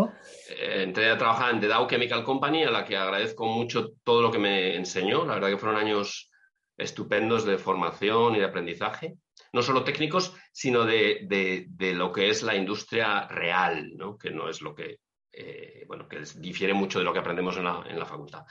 Eh, 0.50 0.82
entré 0.82 1.12
a 1.12 1.18
trabajar 1.20 1.53
en 1.53 1.60
The 1.60 1.68
Dow 1.68 1.88
Chemical 1.88 2.24
Company, 2.24 2.63
a 2.63 2.72
la 2.72 2.84
que 2.84 2.98
agradezco 2.98 3.46
mucho 3.46 3.92
todo 4.03 4.24
lo 4.24 4.32
que 4.32 4.39
me 4.39 4.75
enseñó. 4.75 5.25
La 5.27 5.36
verdad 5.36 5.50
que 5.50 5.60
fueron 5.60 5.80
años 5.80 6.32
estupendos 6.75 7.46
de 7.46 7.60
formación 7.60 8.36
y 8.36 8.39
de 8.39 8.46
aprendizaje. 8.46 9.13
No 9.51 9.62
solo 9.62 9.84
técnicos, 9.84 10.34
sino 10.51 10.86
de, 10.86 11.68
lo 11.96 12.12
que 12.12 12.32
es 12.32 12.42
la 12.42 12.56
industria 12.56 13.27
real, 13.27 13.92
¿no? 13.96 14.18
que 14.18 14.32
no 14.32 14.50
es 14.50 14.63
lo 14.63 14.74
que, 14.74 15.01
eh, 15.32 15.84
bueno, 15.86 16.08
que 16.08 16.24
difiere 16.38 16.74
mucho 16.74 16.98
de 16.98 17.06
lo 17.06 17.13
que 17.13 17.20
aprendemos 17.20 17.58
en 17.58 17.65
la, 17.65 18.06
facultad. 18.08 18.42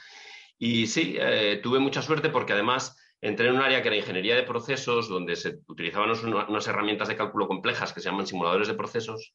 Y 0.56 0.86
sí, 0.86 1.16
eh, 1.18 1.58
tuve 1.60 1.80
mucha 1.80 2.00
suerte 2.00 2.28
porque 2.28 2.52
además 2.52 2.96
entré 3.22 3.48
en 3.48 3.54
un 3.54 3.62
área 3.62 3.80
que 3.80 3.88
era 3.88 3.96
ingeniería 3.96 4.34
de 4.34 4.42
procesos, 4.42 5.08
donde 5.08 5.36
se 5.36 5.60
utilizaban 5.68 6.10
unas 6.10 6.66
herramientas 6.66 7.08
de 7.08 7.16
cálculo 7.16 7.46
complejas 7.46 7.92
que 7.92 8.00
se 8.00 8.10
llaman 8.10 8.26
simuladores 8.26 8.66
de 8.68 8.74
procesos, 8.74 9.32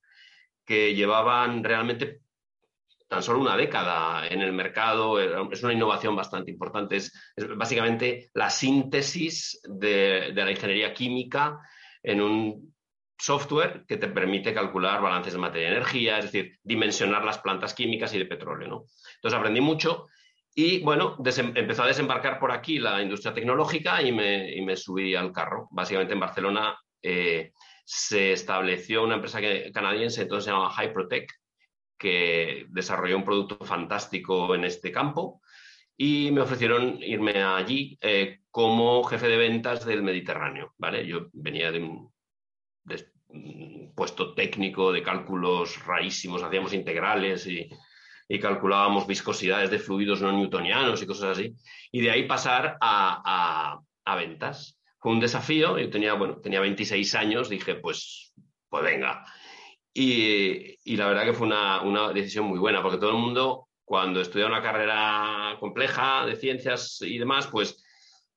que 0.65 0.94
llevaban 0.94 1.63
realmente 1.63 2.20
tan 3.08 3.24
solo 3.24 3.39
una 3.39 3.56
década 3.56 4.27
en 4.27 4.41
el 4.41 4.51
mercado. 4.51 5.20
Es 5.50 5.63
una 5.63 5.72
innovación 5.72 6.17
bastante 6.17 6.51
importante. 6.51 6.98
Es, 6.98 7.13
básicamente 7.56 8.29
la 8.34 8.50
síntesis 8.50 9.62
de, 9.63 10.34
la 10.36 10.51
ingeniería 10.51 10.94
química 10.94 11.58
en 12.03 12.22
un 12.22 12.75
software 13.17 13.86
que 13.88 13.96
te 13.96 14.10
permite 14.10 14.53
calcular 14.53 15.01
balances 15.01 15.32
de 15.34 15.39
materia 15.39 15.70
y 15.70 15.72
energía, 15.72 16.20
es 16.20 16.25
decir, 16.25 16.60
dimensionar 16.62 17.24
las 17.24 17.39
plantas 17.39 17.74
químicas 17.74 18.13
y 18.13 18.20
de 18.20 18.25
petróleo. 18.25 18.86
Entonces 19.15 19.39
aprendí 19.39 19.62
mucho 19.62 20.08
y 20.59 20.79
bueno, 20.79 21.15
empezó 21.19 21.83
a 21.83 21.87
desembarcar 21.87 22.39
por 22.39 22.51
aquí 22.51 22.79
la 22.79 22.99
industria 22.99 23.31
tecnológica 23.31 24.01
y 24.01 24.11
me, 24.11 24.75
subí 24.75 25.13
al 25.13 25.31
carro. 25.31 25.67
Básicamente 25.69 26.15
en 26.15 26.19
Barcelona 26.19 26.75
eh, 26.99 27.51
se 27.85 28.31
estableció 28.31 29.03
una 29.03 29.13
empresa 29.13 29.39
canadiense, 29.71 30.23
entonces 30.23 30.45
se 30.45 30.49
llamaba 30.49 30.73
Hyprotech, 30.73 31.31
que 31.95 32.65
desarrolló 32.69 33.17
un 33.17 33.23
producto 33.23 33.63
fantástico 33.63 34.55
en 34.55 34.63
este 34.63 34.91
campo 34.91 35.41
y 35.95 36.31
me 36.31 36.41
ofrecieron 36.41 37.03
irme 37.03 37.43
allí 37.43 37.95
eh, 38.01 38.39
como 38.49 39.03
jefe 39.03 39.27
de 39.27 39.37
ventas 39.37 39.85
del 39.85 40.01
Mediterráneo. 40.01 40.73
¿vale? 40.79 41.05
Yo 41.05 41.27
venía 41.33 41.71
de 41.71 41.83
un, 41.83 42.11
puesto 43.95 44.33
técnico 44.33 44.91
de 44.91 45.03
cálculos 45.03 45.85
rarísimos, 45.85 46.41
hacíamos 46.41 46.73
integrales 46.73 47.45
y, 47.45 47.69
calculábamos 48.39 49.07
viscosidades 49.07 49.72
de 49.72 49.79
fluidos 49.79 50.22
no 50.22 50.31
newtonianos 50.31 51.01
y 51.01 51.07
cosas 51.07 51.38
así, 51.38 51.55
y 51.91 52.01
de 52.01 52.12
ahí 52.12 52.27
pasar 52.27 52.77
a, 52.81 53.79
ventas. 54.15 54.77
Fue 55.00 55.12
un 55.12 55.19
desafío, 55.19 55.77
yo 55.77 55.89
tenía, 55.89 56.13
bueno, 56.13 56.38
tenía 56.41 56.60
26 56.60 57.15
años, 57.15 57.50
dije, 57.50 57.75
pues, 57.75 58.34
pues 58.69 58.84
venga. 58.84 59.24
Y, 59.93 60.96
la 60.96 61.07
verdad 61.07 61.25
que 61.25 61.34
fue 61.34 61.48
una, 61.48 61.81
una 61.81 62.12
decisión 62.13 62.46
muy 62.46 62.60
buena, 62.60 62.81
porque 62.81 62.98
todo 62.98 63.12
el 63.12 63.17
mundo 63.17 63.67
cuando 63.88 64.19
estudia 64.19 64.48
una 64.48 64.62
carrera 64.62 65.55
compleja 65.62 66.25
de 66.25 66.36
ciencias 66.36 67.01
y 67.01 67.17
demás, 67.17 67.48
pues, 67.48 67.81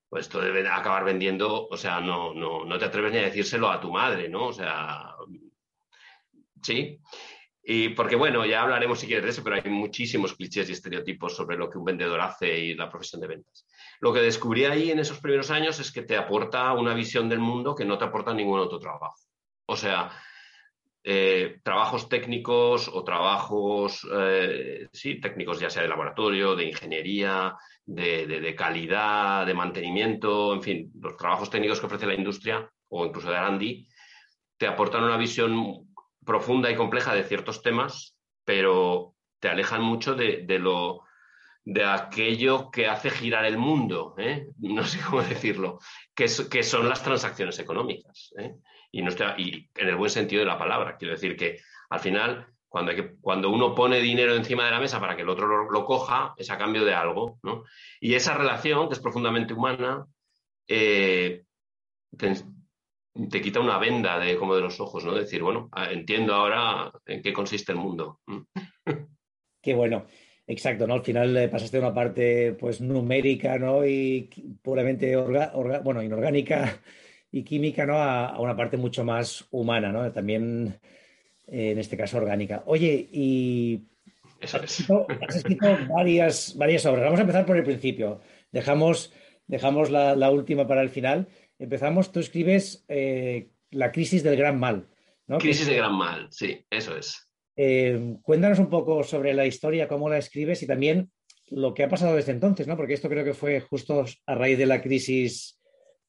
pues 0.08 0.26
esto 0.26 0.40
debe 0.40 0.68
acabar 0.68 1.02
vendiendo, 1.02 1.66
o 1.66 1.76
sea, 1.76 2.00
no, 2.00 2.32
no, 2.32 2.64
no 2.64 2.78
te 2.78 2.84
atreves 2.84 3.10
ni 3.10 3.18
a 3.18 3.22
decírselo 3.22 3.68
a 3.68 3.80
tu 3.80 3.90
madre, 3.90 4.28
¿no? 4.28 4.46
O 4.46 4.52
sea, 4.52 5.16
sí. 6.62 7.00
Y 7.72 7.90
porque, 7.90 8.16
bueno, 8.16 8.44
ya 8.44 8.62
hablaremos 8.62 8.98
si 8.98 9.06
quieres 9.06 9.22
de 9.24 9.30
eso, 9.30 9.44
pero 9.44 9.54
hay 9.54 9.70
muchísimos 9.70 10.34
clichés 10.34 10.68
y 10.68 10.72
estereotipos 10.72 11.36
sobre 11.36 11.56
lo 11.56 11.70
que 11.70 11.78
un 11.78 11.84
vendedor 11.84 12.20
hace 12.20 12.58
y 12.58 12.74
la 12.74 12.90
profesión 12.90 13.20
de 13.20 13.28
ventas. 13.28 13.64
Lo 14.00 14.12
que 14.12 14.18
descubrí 14.18 14.64
ahí 14.64 14.90
en 14.90 14.98
esos 14.98 15.20
primeros 15.20 15.52
años 15.52 15.78
es 15.78 15.92
que 15.92 16.02
te 16.02 16.16
aporta 16.16 16.72
una 16.72 16.94
visión 16.94 17.28
del 17.28 17.38
mundo 17.38 17.76
que 17.76 17.84
no 17.84 17.96
te 17.96 18.06
aporta 18.06 18.34
ningún 18.34 18.58
otro 18.58 18.80
trabajo. 18.80 19.14
O 19.66 19.76
sea, 19.76 20.10
eh, 21.04 21.60
trabajos 21.62 22.08
técnicos 22.08 22.90
o 22.92 23.04
trabajos, 23.04 24.04
eh, 24.18 24.88
sí, 24.92 25.20
técnicos 25.20 25.60
ya 25.60 25.70
sea 25.70 25.82
de 25.82 25.88
laboratorio, 25.90 26.56
de 26.56 26.64
ingeniería, 26.64 27.54
de, 27.86 28.52
calidad, 28.58 29.46
de 29.46 29.54
mantenimiento, 29.54 30.54
en 30.54 30.62
fin, 30.62 30.92
los 31.00 31.16
trabajos 31.16 31.48
técnicos 31.48 31.78
que 31.78 31.86
ofrece 31.86 32.06
la 32.06 32.14
industria 32.14 32.68
o 32.88 33.06
incluso 33.06 33.30
de 33.30 33.36
Arandi, 33.36 33.86
te 34.56 34.66
aportan 34.66 35.04
una 35.04 35.16
visión 35.16 35.89
profunda 36.24 36.70
y 36.70 36.76
compleja 36.76 37.14
de 37.14 37.24
ciertos 37.24 37.62
temas, 37.62 38.16
pero 38.44 39.14
te 39.38 39.48
alejan 39.48 39.82
mucho 39.82 40.14
de, 40.14 40.44
lo 40.58 41.02
de 41.64 41.84
aquello 41.84 42.70
que 42.70 42.86
hace 42.86 43.10
girar 43.10 43.44
el 43.44 43.58
mundo, 43.58 44.14
¿eh? 44.18 44.48
no 44.58 44.84
sé 44.84 45.00
cómo 45.00 45.22
decirlo, 45.22 45.78
que, 46.14 46.26
que 46.50 46.62
son 46.62 46.88
las 46.88 47.02
transacciones 47.02 47.58
económicas 47.58 48.32
y, 48.92 49.02
no 49.02 49.10
y 49.36 49.68
en 49.74 49.88
el 49.88 49.96
buen 49.96 50.10
sentido 50.10 50.40
de 50.40 50.46
la 50.46 50.58
palabra. 50.58 50.96
Quiero 50.96 51.14
decir 51.14 51.36
que 51.36 51.60
al 51.90 52.00
final, 52.00 52.46
cuando, 52.68 52.92
cuando 53.20 53.50
uno 53.50 53.74
pone 53.74 54.00
dinero 54.00 54.34
encima 54.34 54.64
de 54.64 54.70
la 54.72 54.80
mesa 54.80 55.00
para 55.00 55.16
que 55.16 55.22
el 55.22 55.28
otro 55.28 55.70
lo, 55.70 55.84
coja, 55.84 56.34
es 56.36 56.50
a 56.50 56.58
cambio 56.58 56.84
de 56.84 56.94
algo. 56.94 57.38
¿no? 57.42 57.64
Y 58.00 58.14
esa 58.14 58.34
relación, 58.34 58.88
que 58.88 58.94
es 58.94 59.00
profundamente 59.00 59.54
humana, 59.54 60.06
eh, 60.68 61.44
te, 63.30 63.40
quita 63.40 63.60
una 63.60 63.78
venda 63.78 64.18
de, 64.18 64.36
como 64.36 64.54
de 64.54 64.62
los 64.62 64.80
ojos, 64.80 65.04
¿no? 65.04 65.14
Decir, 65.14 65.42
bueno, 65.42 65.68
ah, 65.72 65.90
entiendo 65.90 66.34
ahora 66.34 66.92
en 67.06 67.22
qué 67.22 67.32
consiste 67.32 67.72
el 67.72 67.78
mundo. 67.78 68.20
Qué 69.62 69.74
bueno. 69.74 70.06
Exacto, 70.46 70.86
¿no? 70.86 70.94
Al 70.94 71.04
final 71.04 71.36
eh, 71.36 71.48
pasaste 71.48 71.76
de 71.76 71.84
una 71.84 71.94
parte 71.94 72.54
pues 72.54 72.80
numérica, 72.80 73.56
¿no? 73.56 73.86
Y 73.86 74.28
puramente 74.62 75.14
bueno, 75.14 76.02
inorgánica 76.02 76.80
y 77.30 77.44
química 77.44 77.86
¿no? 77.86 78.02
a, 78.02 78.38
una 78.40 78.56
parte 78.56 78.76
mucho 78.76 79.04
más 79.04 79.46
humana, 79.50 79.92
¿no? 79.92 80.10
también 80.10 80.80
eh, 81.46 81.70
en 81.70 81.78
este 81.78 81.96
caso 81.96 82.18
orgánica. 82.18 82.62
Oye, 82.66 83.08
y 83.12 83.86
has, 84.42 84.54
escrito, 84.54 85.06
varias, 85.88 86.56
varias 86.56 86.86
obras. 86.86 87.04
Vamos 87.04 87.20
a 87.20 87.22
empezar 87.22 87.46
por 87.46 87.56
el 87.56 87.64
principio. 87.64 88.20
Dejamos, 88.50 89.12
dejamos 89.46 89.90
la, 89.90 90.30
última 90.30 90.66
para 90.66 90.82
el 90.82 90.90
final. 90.90 91.28
Empezamos, 91.60 92.10
tú 92.10 92.18
escribes 92.18 92.84
eh, 92.88 93.50
La 93.70 93.92
crisis 93.92 94.24
del 94.24 94.36
gran 94.36 94.58
mal. 94.58 94.88
¿no? 95.26 95.38
Crisis 95.38 95.66
del 95.66 95.76
gran 95.76 95.94
mal, 95.94 96.26
sí, 96.30 96.64
eso 96.68 96.96
es. 96.96 97.30
Eh, 97.54 98.16
cuéntanos 98.22 98.58
un 98.58 98.70
poco 98.70 99.04
sobre 99.04 99.34
la 99.34 99.46
historia, 99.46 99.86
cómo 99.86 100.08
la 100.08 100.18
escribes 100.18 100.62
y 100.62 100.66
también 100.66 101.12
lo 101.50 101.74
que 101.74 101.84
ha 101.84 101.88
pasado 101.88 102.16
desde 102.16 102.32
entonces, 102.32 102.66
¿no? 102.66 102.76
Porque 102.76 102.94
esto 102.94 103.08
creo 103.08 103.24
que 103.24 103.34
fue 103.34 103.60
justo 103.60 104.04
a 104.26 104.34
raíz 104.34 104.56
de 104.56 104.66
la 104.66 104.80
crisis 104.80 105.60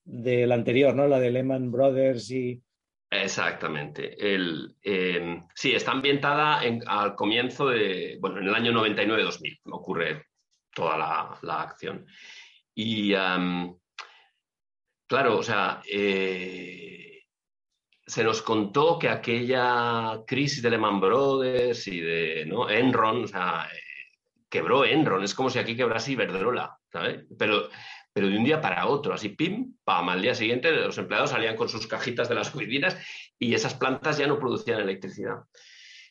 del 0.04 0.52
anterior, 0.52 0.96
¿no? 0.96 1.08
La 1.08 1.20
de 1.20 1.32
Lehman 1.32 1.72
Brothers 1.72 2.32
y... 2.32 2.62
Exactamente. 3.10 4.16
El, 4.18 4.76
em, 4.82 5.44
sí, 5.54 5.74
está 5.74 5.92
ambientada 5.92 6.62
al 6.88 7.16
comienzo 7.16 7.68
de, 7.68 8.18
bueno, 8.22 8.40
en 8.40 8.48
el 8.48 8.56
año 8.56 8.72
99-2000 8.72 9.60
ocurre 9.72 10.28
toda 10.74 10.98
la, 10.98 11.62
acción. 11.62 12.06
Y 12.74 13.14
claro, 15.12 15.40
o 15.40 15.44
sea, 15.44 15.82
eh, 15.92 17.26
se 18.08 18.24
nos 18.24 18.42
contó 18.42 18.98
que 18.98 19.10
aquella 19.10 20.22
crisis 20.26 20.64
de 20.64 20.70
Lehman 20.70 21.02
Brothers 21.02 21.86
y 21.90 22.00
de 22.00 22.46
¿no? 22.46 22.70
Enron, 22.70 23.26
o 23.26 23.28
sea, 23.28 23.68
quebró 24.50 24.86
Enron, 24.86 25.22
es 25.22 25.36
como 25.36 25.50
si 25.50 25.60
aquí 25.60 25.76
quebrase 25.76 26.14
Iberdrola, 26.14 26.78
¿sabes? 26.90 27.26
Pero 27.38 27.68
pero 28.14 28.28
de 28.28 28.38
un 28.38 28.46
día 28.46 28.62
para 28.62 28.88
otro, 28.88 29.14
así 29.14 29.30
pim, 29.30 29.76
pam, 29.84 30.08
al 30.08 30.22
día 30.22 30.34
siguiente 30.34 30.72
los 30.72 30.98
empleados 30.98 31.32
salían 31.32 31.58
con 31.58 31.68
sus 31.68 31.88
cajitas 31.88 32.30
de 32.30 32.36
las 32.36 32.56
oficinas 32.56 32.98
y 33.38 33.54
esas 33.54 33.74
plantas 33.74 34.18
ya 34.18 34.28
no 34.28 34.40
producían 34.40 34.80
electricidad. 34.80 35.44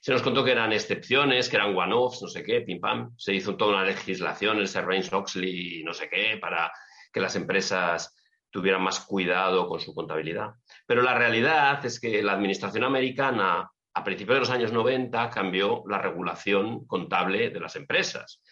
Se 0.02 0.12
nos 0.12 0.20
contó 0.20 0.44
que 0.44 0.52
eran 0.52 0.74
excepciones, 0.74 1.48
que 1.48 1.56
eran 1.56 1.74
one-offs, 1.74 2.20
no 2.20 2.28
sé 2.28 2.42
qué, 2.42 2.60
pim 2.60 2.80
pam. 2.80 3.14
Se 3.16 3.32
hizo 3.32 3.56
toda 3.56 3.76
una 3.76 3.84
legislación, 3.84 4.58
el 4.58 4.68
Sarbanes-Oxley, 4.68 5.84
no 5.84 5.94
sé 5.94 6.10
qué, 6.10 6.36
para 6.38 6.70
que 7.10 7.20
las 7.20 7.34
empresas 7.36 8.14
tuvieran 8.50 8.82
más 8.82 9.00
cuidado 9.00 9.68
con 9.68 9.80
su 9.80 9.94
contabilidad. 9.94 10.54
Pero 10.86 11.02
la 11.02 11.14
realidad 11.14 11.84
es 11.84 12.00
que 12.00 12.22
la 12.22 12.32
administración 12.32 12.84
americana 12.84 13.70
a 13.94 14.04
principios 14.04 14.36
de 14.36 14.40
los 14.40 14.50
años 14.50 14.72
90 14.72 15.30
cambió 15.30 15.82
la 15.88 15.98
regulación 15.98 16.86
contable 16.86 17.50
de 17.50 17.60
las 17.60 17.76
empresas. 17.76 18.42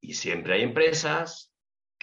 Y 0.00 0.14
siempre 0.14 0.54
hay 0.54 0.62
empresas 0.62 1.52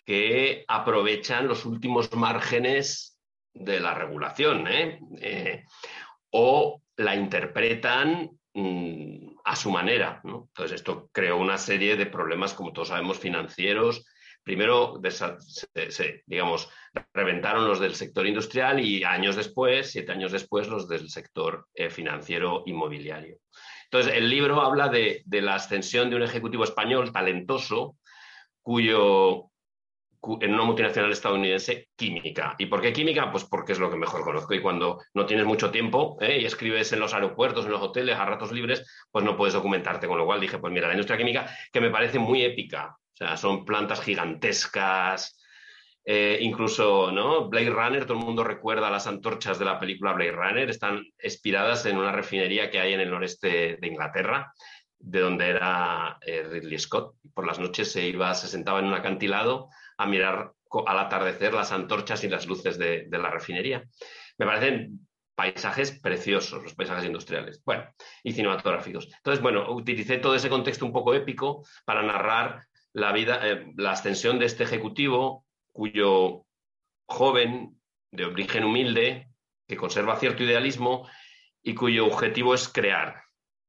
que 0.06 0.64
aprovechan 0.68 1.48
los 1.48 1.66
últimos 1.66 2.14
márgenes 2.14 3.20
de 3.54 3.80
la 3.80 3.94
regulación 3.94 4.68
¿eh? 4.68 5.00
Eh, 5.20 5.64
o 6.32 6.82
la 6.98 7.16
interpretan 7.16 8.30
mm, 8.54 9.38
a 9.44 9.56
su 9.56 9.72
manera. 9.72 10.22
Entonces, 10.24 10.74
esto 10.74 11.10
creó 11.12 11.38
una 11.38 11.58
serie 11.58 11.96
de 11.96 12.06
problemas, 12.06 12.54
como 12.54 12.74
todos 12.74 12.90
sabemos, 12.90 13.20
financieros. 13.20 14.06
Primero, 14.46 15.02
digamos, 16.28 16.70
reventaron 17.14 17.68
los 17.68 17.80
del 17.80 17.96
sector 17.96 18.28
industrial 18.28 18.80
y 18.80 19.04
años 19.04 19.36
después, 19.36 19.90
siete 19.92 20.12
años 20.12 20.32
después, 20.32 20.68
los 20.68 20.88
del 20.88 21.10
sector 21.10 21.66
eh, 21.74 21.90
financiero 21.90 22.62
inmobiliario. 22.68 23.40
Entonces, 23.86 24.14
el 24.14 24.30
libro 24.30 24.62
habla 24.62 24.88
de, 24.88 25.24
de 25.26 25.42
la 25.42 25.56
ascensión 25.56 26.12
de 26.12 26.18
un 26.18 26.22
ejecutivo 26.22 26.64
español 26.64 27.12
talentoso 27.12 27.98
cuyo 28.62 29.50
en 30.42 30.54
una 30.54 30.64
multinacional 30.64 31.12
estadounidense 31.12 31.90
química. 31.96 32.56
¿Y 32.60 32.68
por 32.68 32.82
qué 32.82 32.94
química? 32.94 33.32
Pues 33.32 33.46
porque 33.46 33.72
es 33.72 33.80
lo 33.80 33.90
que 33.90 33.98
mejor 33.98 34.24
conozco. 34.24 34.54
Y 34.54 34.62
cuando 34.62 35.02
no 35.16 35.26
tienes 35.26 35.48
mucho 35.48 35.72
tiempo 35.72 36.18
¿eh? 36.22 36.40
y 36.42 36.46
escribes 36.46 36.94
en 36.94 37.00
los 37.00 37.16
aeropuertos, 37.16 37.66
en 37.66 37.72
los 37.72 37.82
hoteles, 37.82 38.16
a 38.16 38.26
ratos 38.26 38.52
libres, 38.52 38.86
pues 39.12 39.26
no 39.26 39.36
puedes 39.36 39.56
documentarte. 39.56 40.08
Con 40.08 40.20
lo 40.20 40.26
cual 40.26 40.40
dije, 40.40 40.60
pues 40.60 40.72
mira, 40.72 40.88
la 40.88 40.94
industria 40.94 41.18
química, 41.18 41.50
que 41.72 41.82
me 41.82 41.90
parece 41.90 42.20
muy 42.20 42.44
épica. 42.44 42.96
O 43.16 43.18
sea, 43.18 43.38
son 43.38 43.66
plantas 43.66 44.02
gigantescas. 44.02 45.40
Eh, 46.04 46.38
incluso, 46.42 47.12
¿no? 47.12 47.50
Blade 47.50 47.72
Runner, 47.72 48.06
todo 48.06 48.20
el 48.20 48.26
mundo 48.26 48.44
recuerda 48.44 48.92
las 48.92 49.08
antorchas 49.08 49.58
de 49.58 49.66
la 49.66 49.80
película 49.80 50.14
Blade 50.14 50.34
Runner, 50.34 50.70
están 50.70 51.04
inspiradas 51.24 51.88
en 51.88 51.98
una 51.98 52.12
refinería 52.12 52.70
que 52.70 52.80
hay 52.80 52.94
en 52.94 53.00
el 53.00 53.10
noreste 53.10 53.78
de 53.82 53.88
Inglaterra 53.88 54.54
de 55.00 55.20
donde 55.20 55.50
era 55.50 56.18
eh, 56.22 56.44
Ridley 56.44 56.80
Scott. 56.80 57.16
Por 57.34 57.46
las 57.46 57.60
noches 57.60 57.92
se 57.92 58.08
iba, 58.08 58.34
se 58.34 58.48
sentaba 58.48 58.80
en 58.80 58.86
un 58.86 58.94
acantilado 58.94 59.70
a 59.98 60.06
mirar 60.06 60.52
al 60.86 61.00
atardecer 61.00 61.54
las 61.54 61.72
antorchas 61.72 62.24
y 62.24 62.30
las 62.30 62.48
luces 62.48 62.78
de, 62.78 63.08
la 63.10 63.30
refinería. 63.30 63.84
Me 64.38 64.46
parecen 64.46 65.08
paisajes 65.36 66.00
preciosos, 66.00 66.64
los 66.64 66.74
paisajes 66.74 67.06
industriales, 67.06 67.62
bueno, 67.66 67.86
y 68.24 68.32
cinematográficos. 68.34 69.10
Entonces, 69.18 69.42
bueno, 69.42 69.72
utilicé 69.72 70.18
todo 70.18 70.36
ese 70.36 70.50
contexto 70.50 70.86
un 70.86 70.94
poco 70.94 71.14
épico 71.14 71.66
para 71.86 72.02
narrar 72.02 72.64
la 72.96 73.12
vida, 73.12 73.42
eh, 73.44 73.74
la 73.76 73.92
ascensión 73.92 74.40
de 74.40 74.46
este 74.46 74.64
ejecutivo, 74.64 75.46
cuyo 75.74 76.46
joven, 77.08 77.78
de 78.12 78.26
origen 78.26 78.64
humilde, 78.64 79.30
que 79.68 79.76
conserva 79.76 80.16
cierto 80.16 80.44
idealismo 80.44 81.08
y 81.62 81.76
cuyo 81.76 82.06
objetivo 82.06 82.54
es 82.54 82.70
crear, 82.70 83.24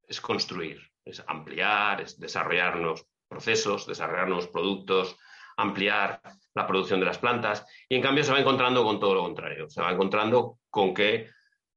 es 0.07 0.21
construir, 0.21 0.81
es 1.05 1.25
ampliar, 1.27 2.03
es 2.03 2.21
desarrollar 2.21 2.77
nuevos 2.77 3.05
procesos, 3.29 3.89
desarrollar 3.89 4.29
nuevos 4.29 4.47
productos, 4.47 5.17
ampliar 5.57 6.21
la 6.55 6.67
producción 6.69 7.01
de 7.01 7.07
las 7.07 7.19
plantas 7.19 7.67
y 7.89 7.97
en 7.97 8.03
cambio 8.03 8.23
se 8.23 8.31
va 8.31 8.39
encontrando 8.39 8.85
con 8.85 9.01
todo 9.01 9.15
lo 9.15 9.23
contrario, 9.23 9.69
se 9.69 9.83
va 9.83 9.91
encontrando 9.91 10.61
con 10.71 10.95
que 10.95 11.31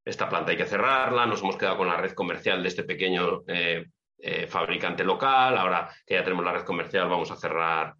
esta 0.05 0.29
planta 0.29 0.51
hay 0.51 0.57
que 0.57 0.67
cerrarla, 0.67 1.25
nos 1.25 1.41
hemos 1.41 1.57
quedado 1.57 1.77
con 1.77 1.87
la 1.87 1.97
red 1.97 2.11
comercial 2.11 2.61
de 2.61 2.69
este 2.69 2.83
pequeño 2.83 3.41
eh, 3.47 3.87
eh, 4.21 4.47
fabricante 4.47 5.03
local, 5.03 5.57
ahora 5.57 5.89
que 6.05 6.15
ya 6.15 6.23
tenemos 6.23 6.45
la 6.45 6.53
red 6.53 6.63
comercial 6.63 7.09
vamos 7.09 7.31
a 7.31 7.35
cerrar 7.35 7.93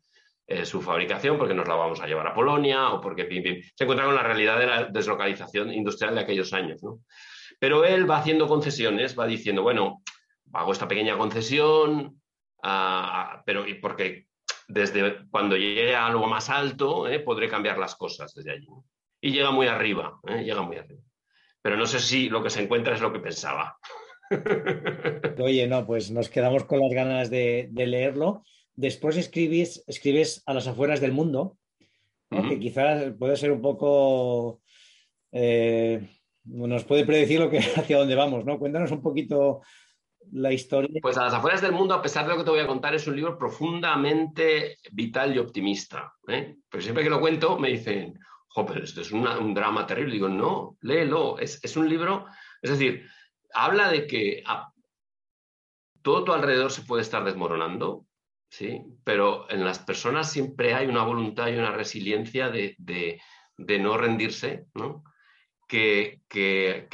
eh, 0.47 0.65
su 0.65 0.81
fabricación 0.81 1.37
porque 1.37 1.53
nos 1.53 1.67
la 1.67 1.75
vamos 1.75 2.01
a 2.01 2.07
llevar 2.07 2.27
a 2.27 2.33
Polonia 2.33 2.89
o 2.89 3.01
porque 3.01 3.27
se 3.75 3.83
encuentra 3.83 4.05
con 4.05 4.15
la 4.15 4.23
realidad 4.23 4.59
de 4.59 4.67
la 4.67 4.83
deslocalización 4.85 5.71
industrial 5.71 6.15
de 6.15 6.21
aquellos 6.21 6.53
años. 6.53 6.81
Pero 7.59 7.83
él 7.85 8.09
va 8.09 8.17
haciendo 8.17 8.47
concesiones, 8.47 9.17
va 9.17 9.27
diciendo, 9.27 9.61
bueno, 9.61 10.01
hago 10.53 10.71
esta 10.71 10.87
pequeña 10.87 11.17
concesión, 11.17 12.21
ah, 12.63 13.41
pero 13.45 13.65
porque 13.81 14.27
desde 14.67 15.27
cuando 15.29 15.57
llegue 15.57 15.95
a 15.95 16.07
algo 16.07 16.27
más 16.27 16.49
alto 16.49 17.05
podré 17.25 17.49
cambiar 17.49 17.77
las 17.77 17.95
cosas 17.95 18.33
desde 18.33 18.51
allí. 18.51 18.67
Y 19.21 19.31
llega 19.31 19.51
muy 19.51 19.67
arriba, 19.67 20.19
llega 20.23 20.61
muy 20.61 20.77
arriba 20.77 21.01
pero 21.61 21.77
no 21.77 21.85
sé 21.85 21.99
si 21.99 22.29
lo 22.29 22.41
que 22.41 22.49
se 22.49 22.61
encuentra 22.61 22.95
es 22.95 23.01
lo 23.01 23.11
que 23.11 23.19
pensaba. 23.19 23.77
Oye, 25.39 25.67
no, 25.67 25.85
pues 25.85 26.11
nos 26.11 26.29
quedamos 26.29 26.63
con 26.65 26.79
las 26.79 26.91
ganas 26.91 27.29
de, 27.29 27.69
leerlo. 27.73 28.43
Después 28.75 29.17
escribes, 29.17 29.83
escribes 29.87 30.43
a 30.45 30.53
las 30.53 30.67
afueras 30.67 31.01
del 31.01 31.11
mundo, 31.11 31.57
que 32.29 32.59
quizás 32.59 33.13
puede 33.17 33.35
ser 33.35 33.51
un 33.51 33.61
poco... 33.61 34.61
Eh, 35.31 36.07
nos 36.45 36.83
puede 36.83 37.05
predecir 37.05 37.39
lo 37.39 37.49
que, 37.49 37.57
hacia 37.75 37.97
dónde 37.97 38.15
vamos, 38.15 38.45
¿no? 38.45 38.57
Cuéntanos 38.57 38.91
un 38.91 39.01
poquito 39.01 39.61
la 40.31 40.51
historia. 40.51 40.99
Pues 41.01 41.17
a 41.17 41.25
las 41.25 41.33
afueras 41.33 41.61
del 41.61 41.71
mundo, 41.71 41.93
a 41.93 42.01
pesar 42.01 42.25
de 42.25 42.31
lo 42.31 42.37
que 42.37 42.43
te 42.43 42.51
voy 42.51 42.59
a 42.59 42.67
contar, 42.67 42.93
es 42.95 43.07
un 43.07 43.15
libro 43.15 43.37
profundamente 43.37 44.77
vital 44.91 45.35
y 45.35 45.39
optimista. 45.39 46.13
¿eh? 46.27 46.57
Pero 46.69 46.81
siempre 46.81 47.03
que 47.03 47.09
lo 47.09 47.19
cuento 47.19 47.57
me 47.57 47.69
dicen, 47.69 48.19
pero 48.55 48.83
esto 48.83 49.01
es 49.01 49.11
un 49.11 49.53
drama 49.53 49.85
terrible. 49.85 50.13
Digo, 50.13 50.29
no, 50.29 50.77
léelo. 50.81 51.37
Es, 51.39 51.77
un 51.77 51.89
libro, 51.89 52.25
es 52.61 52.71
decir, 52.71 53.05
habla 53.53 53.89
de 53.91 54.07
que 54.07 54.43
todo 56.01 56.23
tu 56.23 56.33
alrededor 56.33 56.71
se 56.71 56.83
puede 56.83 57.01
estar 57.01 57.23
desmoronando, 57.23 58.05
¿sí? 58.49 58.81
Pero 59.03 59.49
en 59.49 59.63
las 59.63 59.79
personas 59.79 60.31
siempre 60.31 60.73
hay 60.73 60.87
una 60.87 61.03
voluntad 61.03 61.47
y 61.47 61.55
una 61.55 61.71
resiliencia 61.71 62.49
de, 62.49 63.21
no 63.57 63.97
rendirse, 63.97 64.65
¿no? 64.73 65.03
Que, 65.67 66.21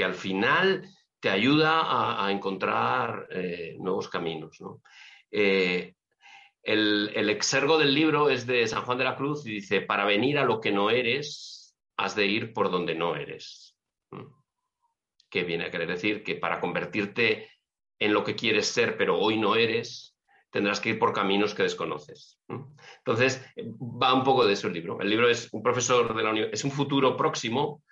al 0.04 0.16
final 0.16 0.90
te 1.20 1.30
ayuda 1.30 2.26
a, 2.26 2.32
encontrar 2.32 3.28
eh, 3.32 3.78
nuevos 3.80 4.10
caminos, 4.10 4.60
¿no? 4.60 4.82
Eh, 5.32 5.96
el, 6.66 7.30
exergo 7.30 7.78
del 7.78 7.94
libro 7.94 8.30
es 8.30 8.48
de 8.48 8.68
San 8.68 8.84
Juan 8.84 8.98
de 8.98 9.04
la 9.04 9.16
Cruz 9.16 9.46
y 9.46 9.52
dice, 9.52 9.82
para 9.82 10.04
venir 10.04 10.40
a 10.40 10.46
lo 10.46 10.60
que 10.60 10.72
no 10.72 10.90
eres, 10.90 11.76
has 11.96 12.16
de 12.16 12.26
ir 12.26 12.54
por 12.54 12.72
donde 12.72 12.96
no 12.96 13.16
eres. 13.16 13.65
¿Qué 15.36 15.44
viene 15.44 15.66
a 15.66 15.70
querer 15.70 15.90
decir? 15.90 16.24
Que 16.24 16.36
para 16.36 16.62
convertirte 16.62 17.50
en 18.00 18.14
lo 18.14 18.24
que 18.24 18.38
quieres 18.38 18.68
ser, 18.68 18.96
pero 18.96 19.20
hoy 19.20 19.38
no 19.38 19.58
eres, 19.58 20.16
tendrás 20.50 20.80
que 20.80 20.92
ir 20.92 20.98
por 20.98 21.12
caminos 21.12 21.54
que 21.54 21.64
desconoces. 21.64 22.40
Entonces, 23.00 23.46
va 23.58 24.14
un 24.14 24.24
poco 24.24 24.46
de 24.46 24.54
eso 24.54 24.68
el 24.68 24.74
libro. 24.74 25.02
El 25.02 25.10
libro 25.10 25.30
es 25.30 25.50
un 25.52 25.62
profesor 25.62 26.16
de 26.16 26.24
la 26.24 26.40
es 26.54 26.64
un 26.64 26.72
futuro 26.72 27.18
próximo 27.18 27.84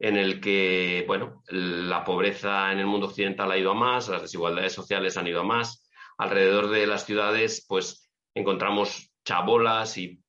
en 0.00 0.16
el 0.16 0.40
que, 0.40 1.04
bueno, 1.06 1.44
la 1.50 2.02
pobreza 2.02 2.72
en 2.72 2.80
el 2.80 2.86
mundo 2.86 3.06
occidental 3.06 3.52
ha 3.52 3.58
ido 3.58 3.70
a 3.70 3.74
más, 3.74 4.08
las 4.08 4.22
desigualdades 4.22 4.72
sociales 4.72 5.16
han 5.16 5.28
ido 5.28 5.42
a 5.42 5.44
más, 5.44 5.88
alrededor 6.18 6.68
de 6.68 6.88
las 6.88 7.06
ciudades, 7.06 7.64
pues 7.68 8.10
encontramos 8.34 9.12
chabolas 9.24 9.98
y, 9.98 10.20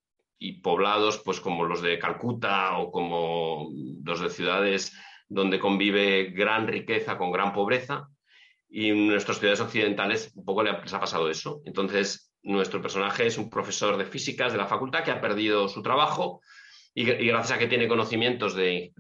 poblados, 0.62 1.18
pues 1.26 1.40
como 1.40 1.64
los 1.64 1.82
de 1.82 1.98
Calcuta 1.98 2.78
o 2.78 2.92
como 2.92 3.72
los 4.04 4.20
de 4.20 4.30
ciudades 4.30 4.96
donde 5.34 5.60
convive 5.60 6.26
gran 6.26 6.68
riqueza 6.68 7.18
con 7.18 7.32
gran 7.32 7.54
pobreza. 7.54 8.08
Y 8.70 8.90
en 8.90 9.08
nuestras 9.08 9.40
ciudades 9.40 9.60
occidentales 9.60 10.32
un 10.36 10.46
poco 10.46 10.64
les 10.64 10.94
ha 10.94 11.00
pasado 11.00 11.30
eso. 11.30 11.62
Entonces, 11.66 12.32
nuestro 12.44 12.82
personaje 12.82 13.26
es 13.26 13.38
un 13.38 13.50
profesor 13.50 13.98
de 13.98 14.06
físicas 14.06 14.52
de 14.52 14.58
la 14.58 14.68
facultad 14.68 15.04
que 15.04 15.12
ha 15.12 15.22
perdido 15.22 15.68
su 15.68 15.82
trabajo 15.82 16.42
y, 16.94 17.04
gracias 17.06 17.58
a 17.58 17.60
que 17.60 17.68
tiene 17.68 17.88
conocimientos 17.88 18.56
de, 18.56 18.94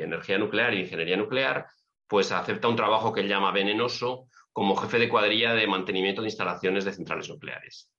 energía 0.00 0.38
nuclear 0.38 0.72
e 0.72 0.80
ingeniería 0.80 1.16
nuclear, 1.16 1.66
pues 2.06 2.30
acepta 2.30 2.68
un 2.68 2.76
trabajo 2.76 3.12
que 3.12 3.20
él 3.20 3.28
llama 3.28 3.50
venenoso 3.50 4.28
como 4.52 4.76
jefe 4.76 4.98
de 4.98 5.08
cuadrilla 5.08 5.54
de 5.54 5.66
mantenimiento 5.66 6.22
de 6.22 6.28
instalaciones 6.28 6.84
de 6.84 6.92
centrales 6.92 7.28
nucleares. 7.28 7.90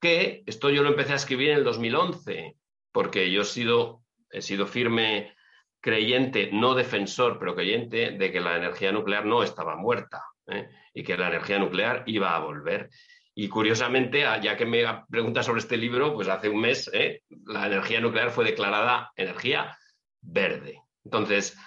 Que 0.00 0.42
esto 0.46 0.70
yo 0.70 0.82
lo 0.82 0.88
empecé 0.88 1.12
a 1.12 1.16
escribir 1.16 1.50
en 1.50 1.58
el 1.58 1.64
2011, 1.64 2.56
porque 2.92 3.30
yo 3.30 3.42
he 3.42 4.42
sido 4.42 4.66
firme 4.66 5.34
creyente, 5.82 6.50
no 6.52 6.74
defensor, 6.74 7.38
pero 7.38 7.54
creyente 7.54 8.12
de 8.12 8.32
que 8.32 8.40
la 8.40 8.56
energía 8.56 8.92
nuclear 8.92 9.26
no 9.26 9.42
estaba 9.42 9.76
muerta 9.76 10.24
¿eh? 10.46 10.68
y 10.94 11.02
que 11.02 11.16
la 11.16 11.28
energía 11.28 11.58
nuclear 11.58 12.04
iba 12.06 12.34
a 12.34 12.38
volver. 12.38 12.88
Y 13.34 13.48
curiosamente, 13.48 14.24
ah, 14.24 14.40
ya 14.40 14.56
que 14.56 14.64
me 14.64 14.84
preguntas 15.10 15.44
sobre 15.44 15.60
este 15.60 15.76
libro, 15.76 16.14
pues 16.14 16.28
hace 16.28 16.48
un 16.48 16.60
mes 16.60 16.88
¿eh? 16.94 17.22
la 17.46 17.66
energía 17.66 18.00
nuclear 18.00 18.30
fue 18.30 18.44
declarada 18.44 19.10
energía 19.16 19.76
verde. 20.20 20.80
Entonces, 21.04 21.58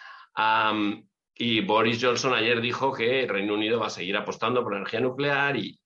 y 1.35 1.61
Boris 1.61 2.01
Johnson 2.01 2.33
ayer 2.33 2.61
dijo 2.61 2.93
que 2.93 3.23
el 3.23 3.29
Reino 3.29 3.53
Unido 3.53 3.79
va 3.79 3.87
a 3.87 3.89
seguir 3.89 4.15
apostando 4.15 4.63
por 4.63 4.71
la 4.71 4.79
energía 4.79 5.01
nuclear 5.01 5.57
y 5.57 5.77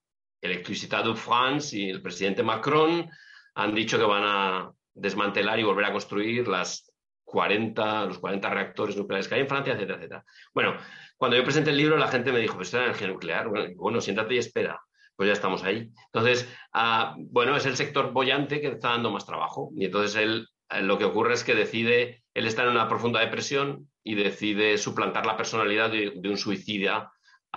Electricité 0.41 0.97
de 1.03 1.15
France 1.15 1.77
y 1.77 1.89
el 1.89 2.01
presidente 2.01 2.43
Macron 2.43 3.09
han 3.55 3.75
dicho 3.75 3.97
que 3.97 4.05
van 4.05 4.23
a 4.23 4.71
desmantelar 4.93 5.59
y 5.59 5.63
volver 5.63 5.85
a 5.85 5.91
construir 5.91 6.47
las 6.47 6.88
40, 7.29 8.05
los 8.05 8.19
40 8.19 8.49
reactores 8.49 8.97
nucleares 8.97 9.27
que 9.27 9.35
hay 9.35 9.41
en 9.41 9.47
Francia, 9.47 9.73
etcétera, 9.73 9.97
etcétera. 9.97 10.25
Bueno, 10.53 10.75
cuando 11.17 11.37
yo 11.37 11.43
presenté 11.43 11.69
el 11.69 11.77
libro, 11.77 11.97
la 11.97 12.07
gente 12.07 12.31
me 12.31 12.39
dijo, 12.39 12.55
pues 12.55 12.69
es 12.69 12.73
la 12.73 12.85
energía 12.85 13.07
nuclear. 13.07 13.49
Bueno, 13.75 14.01
siéntate 14.01 14.35
y 14.35 14.37
espera. 14.39 14.81
Pues 15.15 15.27
ya 15.27 15.33
estamos 15.33 15.63
ahí. 15.63 15.89
Entonces, 16.13 16.49
ah, 16.73 17.15
bueno, 17.17 17.55
es 17.55 17.65
el 17.65 17.75
sector 17.75 18.13
bollante 18.13 18.61
que 18.61 18.67
está 18.67 18.89
dando 18.89 19.11
más 19.11 19.25
trabajo. 19.25 19.71
Y 19.75 19.85
entonces 19.85 20.15
él, 20.15 20.47
lo 20.81 20.97
que 20.97 21.05
ocurre 21.05 21.33
es 21.33 21.43
que 21.43 21.55
decide, 21.55 22.23
él 22.33 22.45
está 22.47 22.63
en 22.63 22.69
una 22.69 22.87
profunda 22.87 23.19
depresión, 23.19 23.89
y 24.03 24.15
decide 24.15 24.77
suplantar 24.79 25.27
la 25.27 25.37
personalidad 25.37 25.91
de, 25.91 26.19
un 26.27 26.37
suicida 26.37 27.11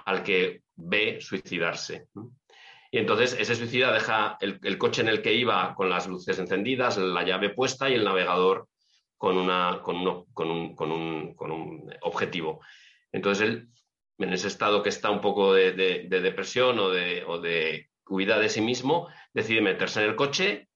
al 0.05 0.23
que 0.23 0.63
ve 0.77 1.19
suicidarse. 1.21 2.09
Y 2.91 2.99
entonces 2.99 3.35
ese 3.39 3.57
suicida 3.57 3.91
deja 3.91 4.37
el, 4.41 4.77
coche 4.77 5.01
en 5.01 5.09
el 5.09 5.23
que 5.23 5.33
iba 5.33 5.75
con 5.75 5.89
las 5.89 6.07
luces 6.07 6.39
encendidas, 6.39 6.99
la 6.99 7.25
llave 7.25 7.49
puesta 7.51 7.89
y 7.89 7.95
el 7.95 8.05
navegador 8.05 8.69
con, 9.23 9.39
una, 9.39 9.81
con, 9.85 9.99
un, 10.91 11.95
objetivo. 12.01 12.61
Entonces 13.13 13.49
él, 13.49 13.69
en 14.19 14.33
ese 14.33 14.49
estado 14.49 14.83
que 14.83 14.89
está 14.89 15.11
un 15.11 15.21
poco 15.21 15.55
de, 15.55 16.09
depresión 16.09 16.77
o 16.81 16.91
de, 16.91 17.23
o 17.25 17.39
de 17.39 17.89
de 18.05 18.49
sí 18.49 18.61
mismo, 18.61 19.07
decide 19.33 19.61
meterse 19.61 20.03
en 20.03 20.11
el 20.11 20.17
coche 20.17 20.69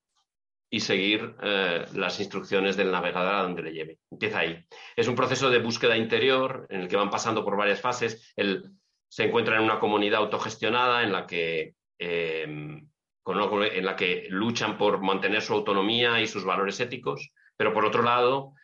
y 0.70 0.78
seguir 0.78 1.34
eh, 1.42 1.86
las 1.94 2.20
instrucciones 2.20 2.76
del 2.76 2.92
navegador 2.92 3.34
a 3.34 3.42
donde 3.42 3.62
le 3.62 3.72
lleve. 3.72 3.98
Empieza 4.12 4.38
ahí. 4.38 4.64
Es 4.94 5.08
un 5.08 5.16
proceso 5.16 5.50
de 5.50 5.58
búsqueda 5.58 5.96
interior 5.96 6.68
en 6.70 6.82
el 6.82 6.88
que 6.88 6.96
van 6.96 7.10
pasando 7.10 7.44
por 7.44 7.56
varias 7.56 7.80
fases. 7.80 8.32
Él 8.36 8.62
se 9.08 9.24
encuentra 9.24 9.56
en 9.56 9.64
una 9.64 9.80
comunidad 9.80 10.20
autogestionada 10.20 11.02
en 11.02 11.10
la 11.10 11.26
que, 11.26 11.74
em, 11.98 12.88
en 13.26 13.84
la 13.84 13.96
que 13.96 14.28
luchan 14.30 14.78
por 14.78 15.02
mantener 15.02 15.42
su 15.42 15.52
autonomía 15.52 16.20
y 16.20 16.28
sus 16.28 16.44
valores 16.44 16.78
éticos, 16.78 17.32
pero 17.56 17.72
por 17.72 17.84
otro 17.84 18.02
lado, 18.02 18.54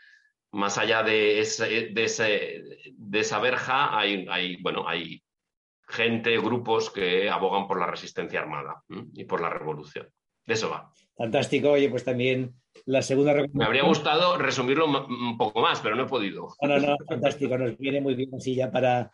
más 0.53 0.79
allá 0.79 1.03
de, 1.03 1.43
de, 1.93 3.21
esa 3.21 3.39
verja, 3.39 3.99
hay, 3.99 4.27
hay, 4.31 4.57
bueno, 4.63 4.87
hay 4.87 5.23
gente, 5.89 6.37
grupos 6.39 6.91
que 6.91 7.29
abogan 7.31 7.67
por 7.67 7.79
la 7.79 7.87
resistencia 7.87 8.41
armada 8.41 8.83
y 9.15 9.25
por 9.25 9.41
la 9.41 9.51
revolución. 9.51 10.09
De 10.45 10.55
eso 10.55 10.71
va. 10.71 10.91
Fantástico. 11.17 11.71
Oye, 11.71 11.89
pues 11.89 12.05
también 12.05 12.55
la 12.87 13.03
segunda 13.03 13.35
Me 13.53 13.65
habría 13.65 13.85
gustado 13.85 14.37
resumirlo 14.39 14.87
un 14.87 15.37
poco 15.37 15.61
más, 15.61 15.81
pero 15.81 15.95
no 15.95 16.05
he 16.05 16.09
podido. 16.09 16.49
No, 16.61 16.69
no, 16.69 16.79
no, 16.79 16.97
fantástico. 17.07 17.57
Nos 17.57 17.79
viene 17.79 18.01
muy 18.01 18.15
bien 18.15 18.35
así 18.35 18.55
ya 18.55 18.71
para, 18.71 19.13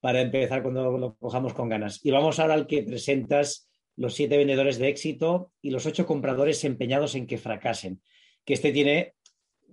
para 0.00 0.20
empezar 0.20 0.62
cuando 0.62 0.98
lo 0.98 1.14
cojamos 1.16 1.54
con 1.54 1.68
ganas. 1.68 2.04
Y 2.04 2.10
vamos 2.10 2.38
ahora 2.38 2.54
al 2.54 2.66
que 2.66 2.82
presentas 2.82 3.70
los 3.96 4.14
siete 4.14 4.36
vendedores 4.36 4.78
de 4.78 4.88
éxito 4.88 5.52
y 5.62 5.70
los 5.70 5.86
ocho 5.86 6.06
compradores 6.06 6.64
empeñados 6.64 7.14
en 7.14 7.26
que 7.26 7.38
fracasen. 7.38 8.02
Que 8.44 8.54
este 8.54 8.72
tiene 8.72 9.14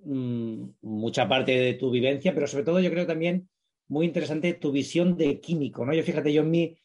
mm, 0.04 0.64
mucha 0.82 1.28
parte 1.28 1.52
de 1.52 1.74
tu 1.74 1.92
vivencia, 1.92 2.34
pero 2.34 2.48
sobre 2.48 2.64
todo 2.64 2.80
yo 2.80 2.90
creo 2.90 3.06
también 3.06 3.50
muy 3.88 4.06
interesante 4.06 4.54
tu 4.54 4.72
visión 4.72 5.18
de 5.18 5.40
químico. 5.40 5.86
¿no? 5.86 5.94
Yo 5.94 6.04
fíjate, 6.04 6.32
yo 6.32 6.42
en 6.44 6.52
mi 6.52 6.78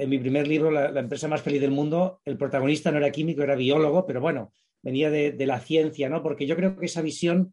en 0.00 0.08
mi 0.08 0.18
primer 0.18 0.48
libro, 0.48 0.70
la, 0.70 0.98
empresa 0.98 1.28
más 1.28 1.42
feliz 1.42 1.60
del 1.60 1.72
mundo, 1.72 2.22
el 2.24 2.38
protagonista 2.38 2.90
no 2.90 2.96
era 2.96 3.10
químico, 3.10 3.42
era 3.42 3.54
biólogo, 3.54 4.06
pero 4.06 4.22
bueno, 4.22 4.54
venía 4.80 5.10
de, 5.10 5.34
la 5.46 5.60
ciencia, 5.60 6.08
¿no? 6.08 6.22
Porque 6.22 6.46
yo 6.46 6.56
creo 6.56 6.74
que 6.74 6.86
esa 6.86 7.02
visión 7.02 7.52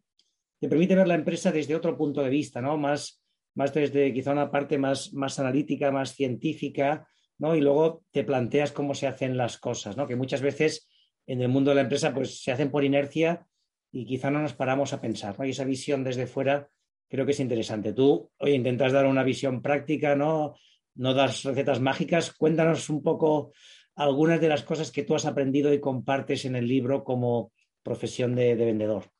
te 0.58 0.66
permite 0.66 0.94
ver 0.94 1.06
la 1.06 1.14
empresa 1.14 1.52
desde 1.52 1.76
otro 1.76 1.94
punto 1.98 2.22
de 2.22 2.30
vista, 2.30 2.62
¿no? 2.62 2.78
Más, 2.78 3.22
más 3.54 3.74
desde 3.74 4.14
quizá 4.14 4.32
una 4.32 4.50
parte 4.50 4.78
más, 4.78 5.12
más 5.12 5.38
analítica, 5.38 5.92
más 5.92 6.14
científica, 6.14 7.06
¿no? 7.36 7.54
Y 7.54 7.60
luego 7.60 8.02
te 8.12 8.24
planteas 8.24 8.72
cómo 8.72 8.94
se 8.94 9.06
hacen 9.06 9.36
las 9.36 9.58
cosas, 9.58 9.98
¿no? 9.98 10.06
Que 10.06 10.16
muchas 10.16 10.40
veces 10.40 10.88
en 11.26 11.42
el 11.42 11.48
mundo 11.50 11.70
de 11.70 11.74
la 11.74 11.82
empresa 11.82 12.14
pues 12.14 12.42
se 12.42 12.50
hacen 12.50 12.70
por 12.70 12.82
inercia 12.82 13.46
y 13.90 14.04
quizá 14.06 14.30
no 14.30 14.40
nos 14.40 14.54
paramos 14.54 14.92
a 14.92 15.00
pensar, 15.00 15.38
¿no? 15.38 15.44
Y 15.44 15.50
esa 15.50 15.64
visión 15.64 16.04
desde 16.04 16.26
fuera 16.26 16.68
creo 17.08 17.24
que 17.24 17.32
es 17.32 17.40
interesante. 17.40 17.92
Tú, 17.92 18.30
oye, 18.38 18.54
intentas 18.54 18.92
dar 18.92 19.06
una 19.06 19.22
visión 19.22 19.62
práctica, 19.62 20.14
¿no? 20.14 20.54
No 20.94 21.14
das 21.14 21.44
recetas 21.44 21.80
mágicas. 21.80 22.32
Cuéntanos 22.32 22.90
un 22.90 23.02
poco 23.02 23.52
algunas 23.96 24.40
de 24.40 24.48
las 24.48 24.62
cosas 24.62 24.92
que 24.92 25.04
tú 25.04 25.14
has 25.14 25.26
aprendido 25.26 25.72
y 25.72 25.80
compartes 25.80 26.44
en 26.44 26.56
el 26.56 26.68
libro 26.68 27.02
como 27.02 27.52
profesión 27.82 28.34
de, 28.34 28.54
vendedor. 28.54 29.10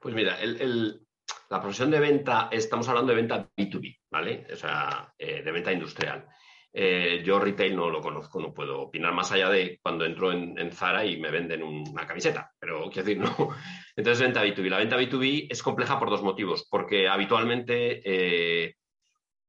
Pues 0.00 0.14
mira, 0.14 0.38
la 0.42 1.60
profesión 1.60 1.90
de 1.90 2.00
venta, 2.00 2.48
estamos 2.50 2.88
hablando 2.88 3.10
de 3.10 3.16
venta 3.16 3.50
B2B, 3.56 3.98
¿vale? 4.10 4.46
O 4.52 4.56
sea, 4.56 5.12
eh, 5.18 5.42
de 5.42 5.52
venta 5.52 5.72
industrial. 5.72 6.26
Eh, 6.72 7.22
yo 7.24 7.40
retail 7.40 7.74
no 7.74 7.90
lo 7.90 8.00
conozco, 8.00 8.40
no 8.40 8.54
puedo 8.54 8.82
opinar 8.82 9.12
más 9.12 9.32
allá 9.32 9.50
de 9.50 9.80
cuando 9.82 10.04
entro 10.04 10.30
en, 10.32 10.72
Zara 10.72 11.04
y 11.04 11.18
me 11.18 11.30
venden 11.30 11.64
una 11.64 12.06
camiseta, 12.06 12.52
pero 12.58 12.88
quiero 12.90 13.06
decir, 13.06 13.18
no. 13.38 13.56
Entonces, 13.96 14.22
venta 14.22 14.44
B2B. 14.44 14.68
La 14.68 14.78
venta 14.78 14.96
B2B 14.96 15.48
es 15.50 15.62
compleja 15.62 15.98
por 15.98 16.10
dos 16.10 16.22
motivos, 16.22 16.66
porque 16.70 17.08
habitualmente 17.08 18.02
eh, 18.04 18.76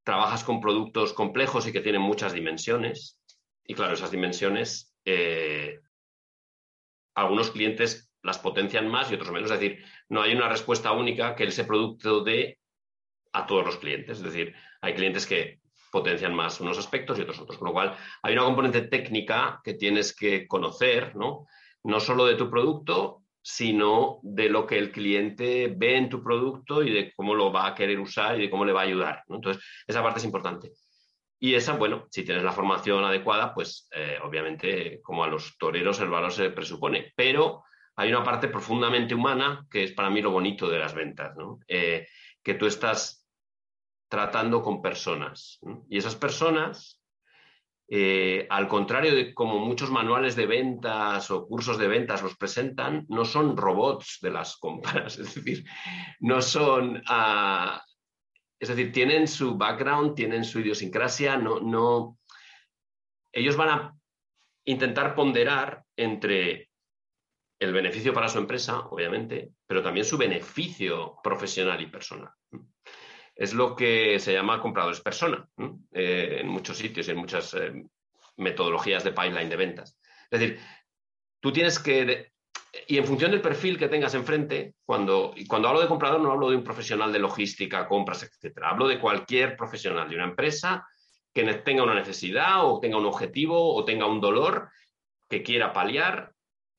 trabajas 0.04 0.44
con 0.44 0.60
productos 0.60 1.14
complejos 1.14 1.68
y 1.68 1.72
que 1.72 1.82
tienen 1.82 2.02
muchas 2.02 2.34
dimensiones, 2.34 3.20
y 3.66 3.76
claro, 3.76 3.94
esas 3.94 4.12
dimensiones, 4.12 4.96
eh, 5.06 5.80
algunos 7.16 7.52
clientes 7.52 8.12
las 8.24 8.40
potencian 8.40 8.88
más 8.88 9.12
y 9.12 9.16
otros 9.16 9.32
menos. 9.32 9.52
Es 9.52 9.60
decir, 9.60 9.84
no 10.10 10.22
hay 10.22 10.34
una 10.34 10.50
respuesta 10.50 10.92
única 10.92 11.36
que 11.36 11.44
ese 11.44 11.66
producto 11.66 12.24
dé 12.24 12.60
a 13.34 13.46
todos 13.46 13.66
los 13.66 13.78
clientes. 13.78 14.18
Es 14.18 14.24
decir, 14.24 14.54
hay 14.82 14.94
clientes 14.94 15.26
que 15.26 15.61
potencian 15.92 16.34
más 16.34 16.60
unos 16.62 16.78
aspectos 16.78 17.18
y 17.18 17.22
otros 17.22 17.40
otros. 17.40 17.58
Con 17.58 17.68
lo 17.68 17.74
cual, 17.74 17.96
hay 18.24 18.34
una 18.34 18.46
componente 18.46 18.84
técnica 18.84 19.62
que 19.64 19.74
tienes 19.74 20.16
que 20.16 20.48
conocer, 20.48 21.16
¿no? 21.16 21.48
No 21.84 22.00
solo 22.00 22.26
de 22.26 22.36
tu 22.36 22.50
producto, 22.50 23.24
sino 23.42 24.20
de 24.22 24.50
lo 24.50 24.66
que 24.68 24.78
el 24.78 24.92
cliente 24.92 25.74
ve 25.76 25.98
en 25.98 26.10
tu 26.10 26.24
producto 26.24 26.84
y 26.84 26.92
de 26.92 27.12
cómo 27.14 27.34
lo 27.36 27.52
va 27.52 27.68
a 27.68 27.76
querer 27.76 28.00
usar 28.00 28.40
y 28.40 28.44
de 28.44 28.50
cómo 28.50 28.66
le 28.66 28.74
va 28.74 28.82
a 28.82 28.86
ayudar. 28.86 29.24
Entonces, 29.28 29.64
esa 29.88 30.04
parte 30.04 30.20
es 30.20 30.26
importante. 30.26 30.72
Y 31.40 31.56
esa, 31.56 31.74
bueno, 31.74 32.06
si 32.12 32.24
tienes 32.24 32.44
la 32.44 32.52
formación 32.52 33.04
adecuada, 33.04 33.54
pues 33.54 33.88
eh, 33.96 34.20
obviamente 34.24 35.02
como 35.02 35.24
a 35.24 35.28
los 35.28 35.58
toreros 35.58 36.00
el 36.00 36.10
valor 36.10 36.32
se 36.32 36.52
presupone. 36.52 37.14
Pero 37.16 37.64
hay 37.96 38.10
una 38.10 38.24
parte 38.24 38.48
profundamente 38.48 39.16
humana 39.16 39.66
que 39.70 39.84
es 39.84 39.92
para 39.92 40.12
mí 40.12 40.22
lo 40.22 40.30
bonito 40.30 40.70
de 40.70 40.78
las 40.78 40.94
ventas, 40.94 41.36
¿no? 41.36 41.60
Eh, 41.68 42.08
que 42.44 42.54
tú 42.54 42.68
estás 42.68 43.21
tratando 44.12 44.62
con 44.62 44.82
personas. 44.82 45.58
Y 45.90 45.98
esas 45.98 46.18
personas, 46.18 47.02
eh, 47.88 48.46
al 48.50 48.68
contrario 48.68 49.16
de 49.16 49.34
como 49.34 49.58
muchos 49.60 49.90
manuales 49.90 50.36
de 50.36 50.46
ventas 50.48 51.32
o 51.32 51.48
cursos 51.48 51.78
de 51.78 51.88
ventas 51.88 52.22
los 52.22 52.36
presentan, 52.36 53.06
no 53.08 53.24
son 53.24 53.56
robots 53.56 54.20
de 54.22 54.32
las 54.32 54.58
compras, 54.58 55.18
es 55.18 55.34
decir, 55.34 55.66
no 56.20 56.42
son... 56.42 57.02
Ah, 57.08 57.82
es 58.60 58.68
decir, 58.68 58.92
tienen 58.92 59.28
su 59.30 59.58
background, 59.58 60.14
tienen 60.14 60.44
su 60.44 60.60
idiosincrasia, 60.60 61.38
no, 61.38 61.62
no... 61.62 62.20
Ellos 63.32 63.56
van 63.56 63.70
a 63.70 63.96
intentar 64.66 65.16
ponderar 65.16 65.86
entre 65.96 66.70
el 67.60 67.72
beneficio 67.72 68.14
para 68.14 68.28
su 68.28 68.40
empresa, 68.40 68.82
obviamente, 68.90 69.54
pero 69.66 69.82
también 69.82 70.06
su 70.06 70.18
beneficio 70.18 71.16
profesional 71.24 71.82
y 71.82 71.88
personal 71.88 72.34
es 73.42 73.56
lo 73.56 73.76
que 73.76 74.20
se 74.20 74.34
llama 74.34 74.62
compradores 74.62 75.02
persona 75.02 75.50
eh, 75.92 76.38
en 76.42 76.48
muchos 76.48 76.78
sitios 76.78 77.08
y 77.08 77.12
en 77.12 77.18
muchas 77.18 77.56
eh, 77.56 77.74
metodologías 78.38 79.04
de 79.04 79.14
pipeline 79.14 79.50
de 79.50 79.56
ventas. 79.56 79.98
Es 80.30 80.40
decir, 80.40 80.60
tú 81.40 81.52
tienes 81.52 81.80
que, 81.80 82.34
y 82.86 83.00
en 83.00 83.06
función 83.06 83.32
del 83.32 83.42
perfil 83.42 83.80
que 83.80 83.88
tengas 83.88 84.14
enfrente, 84.14 84.76
cuando, 84.86 85.34
cuando 85.48 85.70
hablo 85.70 85.82
de 85.82 85.88
comprador 85.88 86.22
no 86.22 86.32
hablo 86.32 86.52
de 86.52 86.58
un 86.58 86.64
profesional 86.64 87.12
de 87.12 87.18
logística, 87.18 87.88
compras, 87.88 88.22
etcétera. 88.22 88.70
Hablo 88.70 88.88
de 88.88 89.00
cualquier 89.00 89.58
profesional 89.58 90.08
de 90.08 90.18
una 90.18 90.26
empresa 90.26 90.88
que 91.34 91.44
tenga 91.66 91.82
una 91.82 91.96
necesidad 91.96 92.64
o 92.70 92.80
tenga 92.80 93.00
un 93.00 93.08
objetivo 93.08 93.74
o 93.74 93.84
tenga 93.84 94.06
un 94.06 94.22
dolor 94.22 94.70
que 95.28 95.42
quiera 95.42 95.74
paliar 95.74 96.32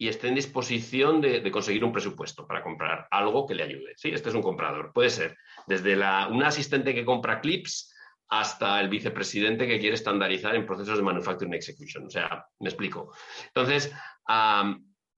y 0.03 0.09
esté 0.09 0.27
en 0.27 0.35
disposición 0.35 1.21
de, 1.21 1.49
conseguir 1.53 1.85
un 1.85 1.93
presupuesto 1.93 2.45
para 2.45 2.61
comprar 2.61 3.07
algo 3.09 3.47
que 3.47 3.55
le 3.55 3.63
ayude. 3.63 3.93
Sí, 3.95 4.09
este 4.09 4.31
es 4.31 4.35
un 4.35 4.43
comprador. 4.43 4.93
Puede 4.93 5.11
ser 5.11 5.39
desde 5.69 5.95
la, 5.95 6.27
un 6.27 6.43
asistente 6.43 6.93
que 6.93 7.05
compra 7.05 7.41
clips 7.41 7.95
hasta 8.27 8.81
el 8.81 8.89
vicepresidente 8.89 9.69
que 9.69 9.79
quiere 9.79 9.95
estandarizar 9.95 10.57
en 10.57 10.67
procesos 10.67 10.97
de 10.97 11.05
manufacturing 11.05 11.55
execution. 11.55 12.07
O 12.07 12.11
sea, 12.11 12.45
me 12.59 12.69
explico. 12.69 13.15
Entonces, 13.47 13.95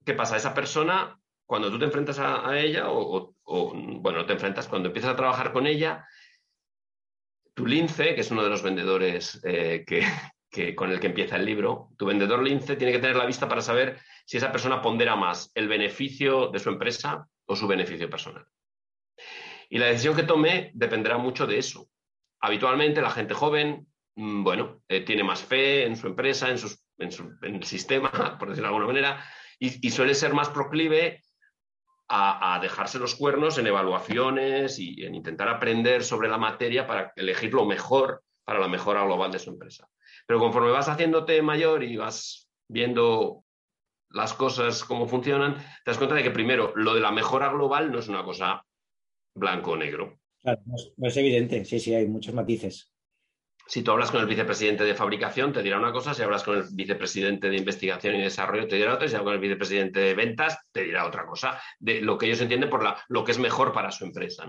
¿qué 0.05 0.13
pasa? 0.13 0.37
Esa 0.37 0.53
persona, 0.53 1.19
cuando 1.47 1.71
tú 1.71 1.79
te 1.79 1.85
enfrentas 1.85 2.19
a, 2.19 2.55
ella, 2.55 2.91
o, 2.91 3.33
bueno, 3.43 4.19
no 4.19 4.25
te 4.27 4.33
enfrentas, 4.33 4.67
cuando 4.67 4.89
empiezas 4.89 5.13
a 5.13 5.15
trabajar 5.15 5.51
con 5.51 5.65
ella, 5.65 6.05
tu 7.55 7.65
lince, 7.65 8.13
que 8.13 8.21
es 8.21 8.29
uno 8.29 8.43
de 8.43 8.51
los 8.51 8.61
vendedores 8.61 9.41
eh, 9.45 9.83
que, 9.87 10.05
con 10.75 10.91
el 10.91 10.99
que 10.99 11.07
empieza 11.07 11.35
el 11.35 11.45
libro, 11.45 11.89
tu 11.97 12.05
vendedor 12.05 12.41
lince 12.41 12.75
tiene 12.75 12.93
que 12.93 12.99
tener 12.99 13.15
la 13.15 13.25
vista 13.25 13.47
para 13.47 13.61
saber 13.61 13.99
si 14.25 14.37
esa 14.37 14.51
persona 14.51 14.81
pondera 14.81 15.15
más 15.15 15.51
el 15.53 15.67
beneficio 15.67 16.47
de 16.47 16.59
su 16.59 16.69
empresa 16.69 17.27
o 17.45 17.55
su 17.55 17.67
beneficio 17.67 18.09
personal. 18.09 18.45
Y 19.69 19.77
la 19.77 19.87
decisión 19.87 20.15
que 20.15 20.23
tome 20.23 20.71
dependerá 20.73 21.17
mucho 21.17 21.47
de 21.47 21.57
eso. 21.57 21.89
Habitualmente 22.39 23.01
la 23.01 23.09
gente 23.09 23.33
joven, 23.33 23.87
mm, 24.15 24.43
bueno, 24.43 24.81
eh, 24.87 25.01
tiene 25.01 25.23
más 25.23 25.43
fe 25.43 25.85
en 25.85 25.95
su 25.95 26.07
empresa, 26.07 26.49
en, 26.49 26.57
el 27.41 27.63
sistema, 27.63 28.11
por 28.39 28.49
decirlo 28.49 28.69
de 28.69 28.75
alguna 28.75 28.87
manera, 28.87 29.25
y, 29.57 29.89
suele 29.89 30.13
ser 30.13 30.33
más 30.33 30.49
proclive 30.49 31.21
a, 32.09 32.59
dejarse 32.61 32.99
los 32.99 33.15
cuernos 33.15 33.57
en 33.57 33.67
evaluaciones 33.67 34.77
y 34.79 35.03
en 35.05 35.15
intentar 35.15 35.47
aprender 35.47 36.03
sobre 36.03 36.29
la 36.29 36.37
materia 36.37 36.85
para 36.85 37.13
elegir 37.15 37.53
lo 37.53 37.65
mejor 37.65 38.21
para 38.43 38.59
la 38.59 38.67
mejora 38.67 39.03
global 39.03 39.31
de 39.31 39.39
su 39.39 39.49
empresa. 39.49 39.87
Pero 40.25 40.39
conforme 40.39 40.71
vas 40.71 40.89
haciéndote 40.89 41.41
mayor 41.41 41.83
y 41.83 41.97
vas 41.97 42.49
viendo 42.67 43.43
las 44.09 44.33
cosas 44.33 44.83
cómo 44.83 45.07
funcionan, 45.07 45.55
te 45.55 45.91
das 45.91 45.97
cuenta 45.97 46.15
de 46.15 46.23
que 46.23 46.31
primero 46.31 46.73
lo 46.75 46.93
de 46.93 47.01
la 47.01 47.11
mejora 47.11 47.49
global 47.49 47.91
no 47.91 47.99
es 47.99 48.07
una 48.07 48.23
cosa 48.23 48.65
blanco 49.35 49.71
o 49.71 49.77
negro. 49.77 50.19
Claro, 50.41 50.61
no 50.97 51.07
es, 51.07 51.17
evidente, 51.17 51.65
sí, 51.65 51.79
sí, 51.79 51.93
hay 51.93 52.07
muchos 52.07 52.33
matices. 52.33 52.91
Si 53.67 53.81
tú 53.81 53.91
hablas 53.91 54.11
con 54.11 54.21
el 54.21 54.27
vicepresidente 54.27 54.83
de 54.83 54.93
fabricación, 54.93 55.51
te 55.51 55.63
dirá 55.63 55.79
una 55.79 55.91
cosa, 55.91 56.13
si 56.13 56.21
hablas 56.21 56.43
con 56.43 56.57
el 56.57 56.63
vicepresidente 56.71 57.49
de 57.49 57.57
investigación 57.57 58.15
y 58.15 58.21
desarrollo, 58.21 58.67
te 58.67 58.75
dirá 58.75 58.93
otra, 58.93 59.07
si 59.07 59.15
hablas 59.15 59.25
con 59.25 59.33
el 59.33 59.39
vicepresidente 59.39 59.99
de 59.99 60.13
ventas, 60.13 60.59
te 60.71 60.83
dirá 60.83 61.07
otra 61.07 61.25
cosa, 61.25 61.59
de 61.79 62.01
lo 62.01 62.17
que 62.17 62.27
ellos 62.27 62.41
entienden 62.41 62.69
por 62.69 62.83
la, 62.83 63.03
lo 63.07 63.23
que 63.23 63.31
es 63.31 63.39
mejor 63.39 63.73
para 63.73 63.91
su 63.91 64.05
empresa. 64.05 64.45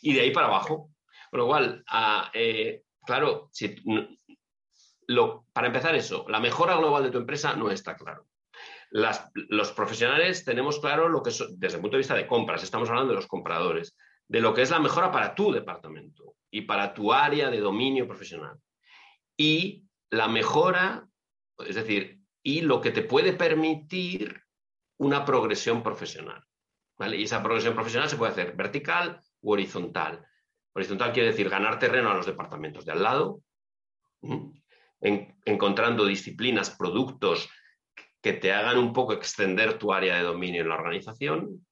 Y 0.00 0.14
de 0.14 0.22
ahí 0.22 0.30
para 0.30 0.46
abajo. 0.46 0.90
Con 1.30 1.40
lo 1.40 1.46
cual, 1.46 1.84
ah, 1.88 2.30
eh, 2.32 2.82
claro, 3.04 3.50
si, 3.52 3.76
para 5.52 5.68
empezar 5.68 5.94
eso, 5.94 6.26
la 6.28 6.40
mejora 6.40 6.76
global 6.76 7.04
de 7.04 7.10
tu 7.10 7.18
empresa 7.18 7.54
no 7.54 7.70
está 7.70 7.96
claro. 7.96 8.26
los 8.90 9.72
profesionales 9.72 10.44
tenemos 10.44 10.78
claro 10.80 11.08
lo 11.08 11.22
que 11.22 11.30
desde 11.30 11.76
el 11.76 11.80
punto 11.80 11.96
de 11.96 11.98
vista 11.98 12.14
de 12.14 12.26
compras, 12.26 12.62
estamos 12.62 12.88
hablando 12.88 13.10
de 13.10 13.16
los 13.16 13.26
compradores, 13.26 13.96
de 14.28 14.40
lo 14.40 14.54
que 14.54 14.62
es 14.62 14.70
la 14.70 14.80
mejora 14.80 15.12
para 15.12 15.34
tu 15.34 15.52
departamento 15.52 16.34
y 16.50 16.62
para 16.62 16.94
tu 16.94 17.12
área 17.12 17.50
de 17.50 17.60
dominio 17.60 18.06
profesional. 18.06 18.58
Y 19.36 19.84
la 20.10 20.28
mejora, 20.28 21.06
es 21.58 21.74
decir, 21.74 22.20
y 22.42 22.62
lo 22.62 22.80
que 22.80 22.90
te 22.90 23.02
puede 23.02 23.32
permitir 23.32 24.42
una 24.98 25.24
progresión 25.24 25.82
profesional. 25.82 26.44
Y 26.98 27.24
esa 27.24 27.42
progresión 27.42 27.74
profesional 27.74 28.08
se 28.08 28.16
puede 28.16 28.32
hacer 28.32 28.56
vertical 28.56 29.20
u 29.42 29.52
horizontal. 29.52 30.24
Horizontal 30.72 31.12
quiere 31.12 31.30
decir 31.30 31.48
ganar 31.48 31.78
terreno 31.78 32.10
a 32.10 32.14
los 32.14 32.26
departamentos 32.26 32.84
de 32.84 32.92
al 32.92 33.02
lado, 33.02 33.40
encontrando 35.00 36.04
disciplinas, 36.04 36.70
productos 36.70 37.48
que 38.22 38.32
te 38.32 38.52
hagan 38.52 38.78
un 38.78 38.92
poco 38.92 39.12
extender 39.12 39.78
tu 39.78 39.92
área 39.92 40.16
de 40.16 40.24
dominio 40.24 40.62
en 40.62 40.68
la 40.68 40.74
organización 40.74 41.66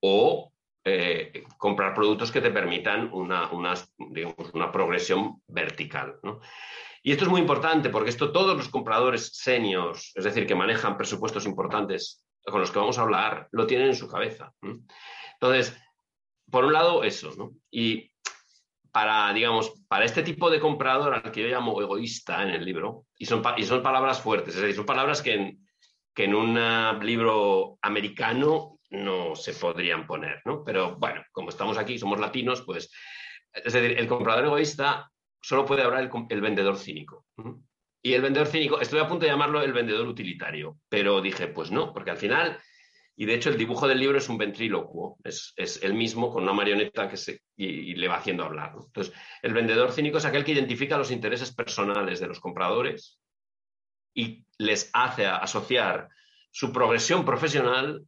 o 0.00 0.52
eh, 0.84 1.44
comprar 1.56 1.94
productos 1.94 2.30
que 2.30 2.40
te 2.40 2.50
permitan 2.50 3.10
una, 3.12 3.50
una 3.50 4.72
progresión 4.72 5.42
vertical. 5.46 6.16
Y 7.02 7.12
esto 7.12 7.24
es 7.24 7.30
muy 7.30 7.40
importante 7.40 7.90
porque 7.90 8.10
esto 8.10 8.32
todos 8.32 8.56
los 8.56 8.68
compradores 8.68 9.30
seniors, 9.34 10.12
es 10.14 10.24
decir, 10.24 10.46
que 10.46 10.54
manejan 10.54 10.96
presupuestos 10.96 11.46
importantes 11.46 12.24
con 12.44 12.60
los 12.60 12.70
que 12.70 12.78
vamos 12.78 12.98
a 12.98 13.02
hablar, 13.02 13.48
lo 13.52 13.66
tienen 13.66 13.88
en 13.88 13.96
su 13.96 14.08
cabeza. 14.08 14.52
Entonces, 15.34 15.76
por 16.50 16.64
un 16.64 16.72
lado, 16.72 17.04
eso. 17.04 17.52
Y 17.70 18.10
para, 18.92 19.32
digamos, 19.32 19.72
para 19.88 20.04
este 20.04 20.22
tipo 20.22 20.50
de 20.50 20.60
comprador 20.60 21.14
al 21.14 21.30
que 21.30 21.42
yo 21.42 21.48
llamo 21.48 21.80
egoísta 21.80 22.42
en 22.42 22.50
el 22.50 22.64
libro, 22.64 23.04
y 23.16 23.26
son, 23.26 23.42
y 23.56 23.64
son 23.64 23.82
palabras 23.82 24.20
fuertes, 24.20 24.54
es 24.54 24.60
decir, 24.60 24.76
son 24.76 24.86
palabras 24.86 25.22
que 25.22 25.34
en, 25.34 25.68
que 26.14 26.24
en 26.24 26.34
un 26.34 26.58
libro 27.02 27.78
americano 27.82 28.78
no 28.90 29.36
se 29.36 29.52
podrían 29.52 30.06
poner, 30.06 30.40
¿no? 30.44 30.64
Pero 30.64 30.96
bueno, 30.96 31.22
como 31.32 31.50
estamos 31.50 31.78
aquí, 31.78 31.98
somos 31.98 32.18
latinos, 32.18 32.62
pues, 32.62 32.90
es 33.52 33.72
decir, 33.72 33.98
el 33.98 34.08
comprador 34.08 34.46
egoísta 34.46 35.10
solo 35.40 35.64
puede 35.64 35.82
hablar 35.82 36.10
el, 36.30 36.40
vendedor 36.40 36.76
cínico. 36.76 37.26
Y 38.02 38.14
el 38.14 38.22
vendedor 38.22 38.48
cínico, 38.48 38.80
estoy 38.80 39.00
a 39.00 39.08
punto 39.08 39.26
de 39.26 39.30
llamarlo 39.30 39.62
el 39.62 39.72
vendedor 39.72 40.06
utilitario, 40.06 40.78
pero 40.88 41.20
dije, 41.20 41.48
pues 41.48 41.70
no, 41.70 41.92
porque 41.92 42.10
al 42.10 42.16
final 42.16 42.58
Y 43.20 43.26
de 43.26 43.34
hecho 43.34 43.50
el 43.50 43.58
dibujo 43.58 43.88
del 43.88 43.98
libro 43.98 44.16
es 44.16 44.28
un 44.28 44.38
ventrílocuo, 44.38 45.18
es, 45.24 45.52
es 45.56 45.82
el 45.82 45.92
mismo 45.92 46.32
con 46.32 46.44
una 46.44 46.52
marioneta 46.52 47.08
que 47.08 47.16
se, 47.16 47.42
y, 47.56 47.96
le 47.96 48.06
va 48.06 48.18
haciendo 48.18 48.44
hablar. 48.44 48.74
Entonces, 48.76 49.12
el 49.42 49.52
vendedor 49.52 49.90
cínico 49.90 50.18
es 50.18 50.24
aquel 50.24 50.44
que 50.44 50.52
identifica 50.52 50.96
los 50.96 51.10
intereses 51.10 51.52
personales 51.52 52.20
de 52.20 52.28
los 52.28 52.38
compradores 52.38 53.18
y 54.14 54.46
les 54.58 54.88
hace 54.92 55.26
asociar 55.26 56.08
su 56.52 56.72
progresión 56.72 57.24
profesional 57.24 58.04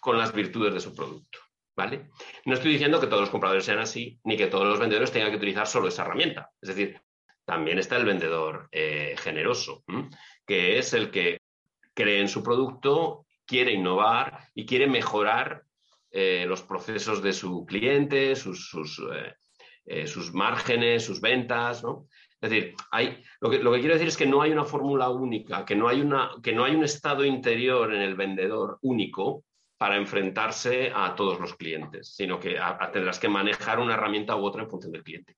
con 0.00 0.18
las 0.18 0.32
virtudes 0.32 0.72
de 0.72 0.80
su 0.80 0.94
producto. 0.94 1.40
¿Vale? 1.74 2.10
No 2.44 2.54
estoy 2.54 2.70
diciendo 2.70 3.00
que 3.00 3.08
todos 3.08 3.22
los 3.22 3.30
compradores 3.30 3.64
sean 3.64 3.80
así, 3.80 4.20
ni 4.22 4.36
que 4.36 4.46
todos 4.46 4.68
los 4.68 4.78
vendedores 4.78 5.10
tengan 5.10 5.30
que 5.30 5.38
utilizar 5.38 5.66
solo 5.66 5.88
esa 5.88 6.02
herramienta. 6.02 6.52
Es 6.62 6.68
decir, 6.68 7.00
también 7.44 7.80
está 7.80 7.96
el 7.96 8.04
vendedor 8.04 8.68
eh, 8.70 9.16
generoso, 9.18 9.82
que 10.46 10.78
es 10.78 10.92
el 10.92 11.10
que 11.10 11.40
cree 11.92 12.20
en 12.20 12.28
su 12.28 12.44
producto 12.44 13.26
quiere 13.46 13.72
innovar 13.72 14.48
y 14.54 14.66
quiere 14.66 14.86
mejorar 14.86 15.64
eh, 16.10 16.44
los 16.46 16.62
procesos 16.62 17.22
de 17.22 17.32
su 17.32 17.66
cliente, 17.66 18.36
sus, 18.36 18.68
sus, 18.68 19.00
eh, 19.12 19.34
eh, 19.86 20.06
márgenes, 20.32 21.04
sus 21.04 21.20
ventas, 21.20 21.82
¿no? 21.82 22.06
Es 22.40 22.50
decir, 22.50 22.74
hay, 22.90 23.22
lo, 23.40 23.50
que, 23.50 23.58
lo 23.58 23.72
que 23.72 23.80
quiero 23.80 23.94
decir 23.94 24.08
es 24.08 24.16
que 24.16 24.26
no 24.26 24.42
hay 24.42 24.52
una 24.52 24.64
fórmula 24.64 25.08
única, 25.08 25.64
que 25.64 25.74
no, 25.74 25.88
hay 25.88 26.00
una, 26.02 26.30
que 26.42 26.52
no 26.52 26.64
hay 26.64 26.76
un 26.76 26.84
estado 26.84 27.24
interior 27.24 27.92
en 27.92 28.02
el 28.02 28.14
vendedor 28.14 28.78
único 28.82 29.44
para 29.76 29.96
enfrentarse 29.96 30.92
a 30.94 31.14
todos 31.16 31.40
los 31.40 31.56
clientes, 31.56 32.14
sino 32.14 32.38
que 32.38 32.58
tendrás 32.92 33.18
que 33.18 33.28
manejar 33.28 33.80
una 33.80 33.94
herramienta 33.94 34.36
u 34.36 34.44
otra 34.44 34.62
en 34.62 34.70
función 34.70 34.92
del 34.92 35.02
cliente. 35.02 35.36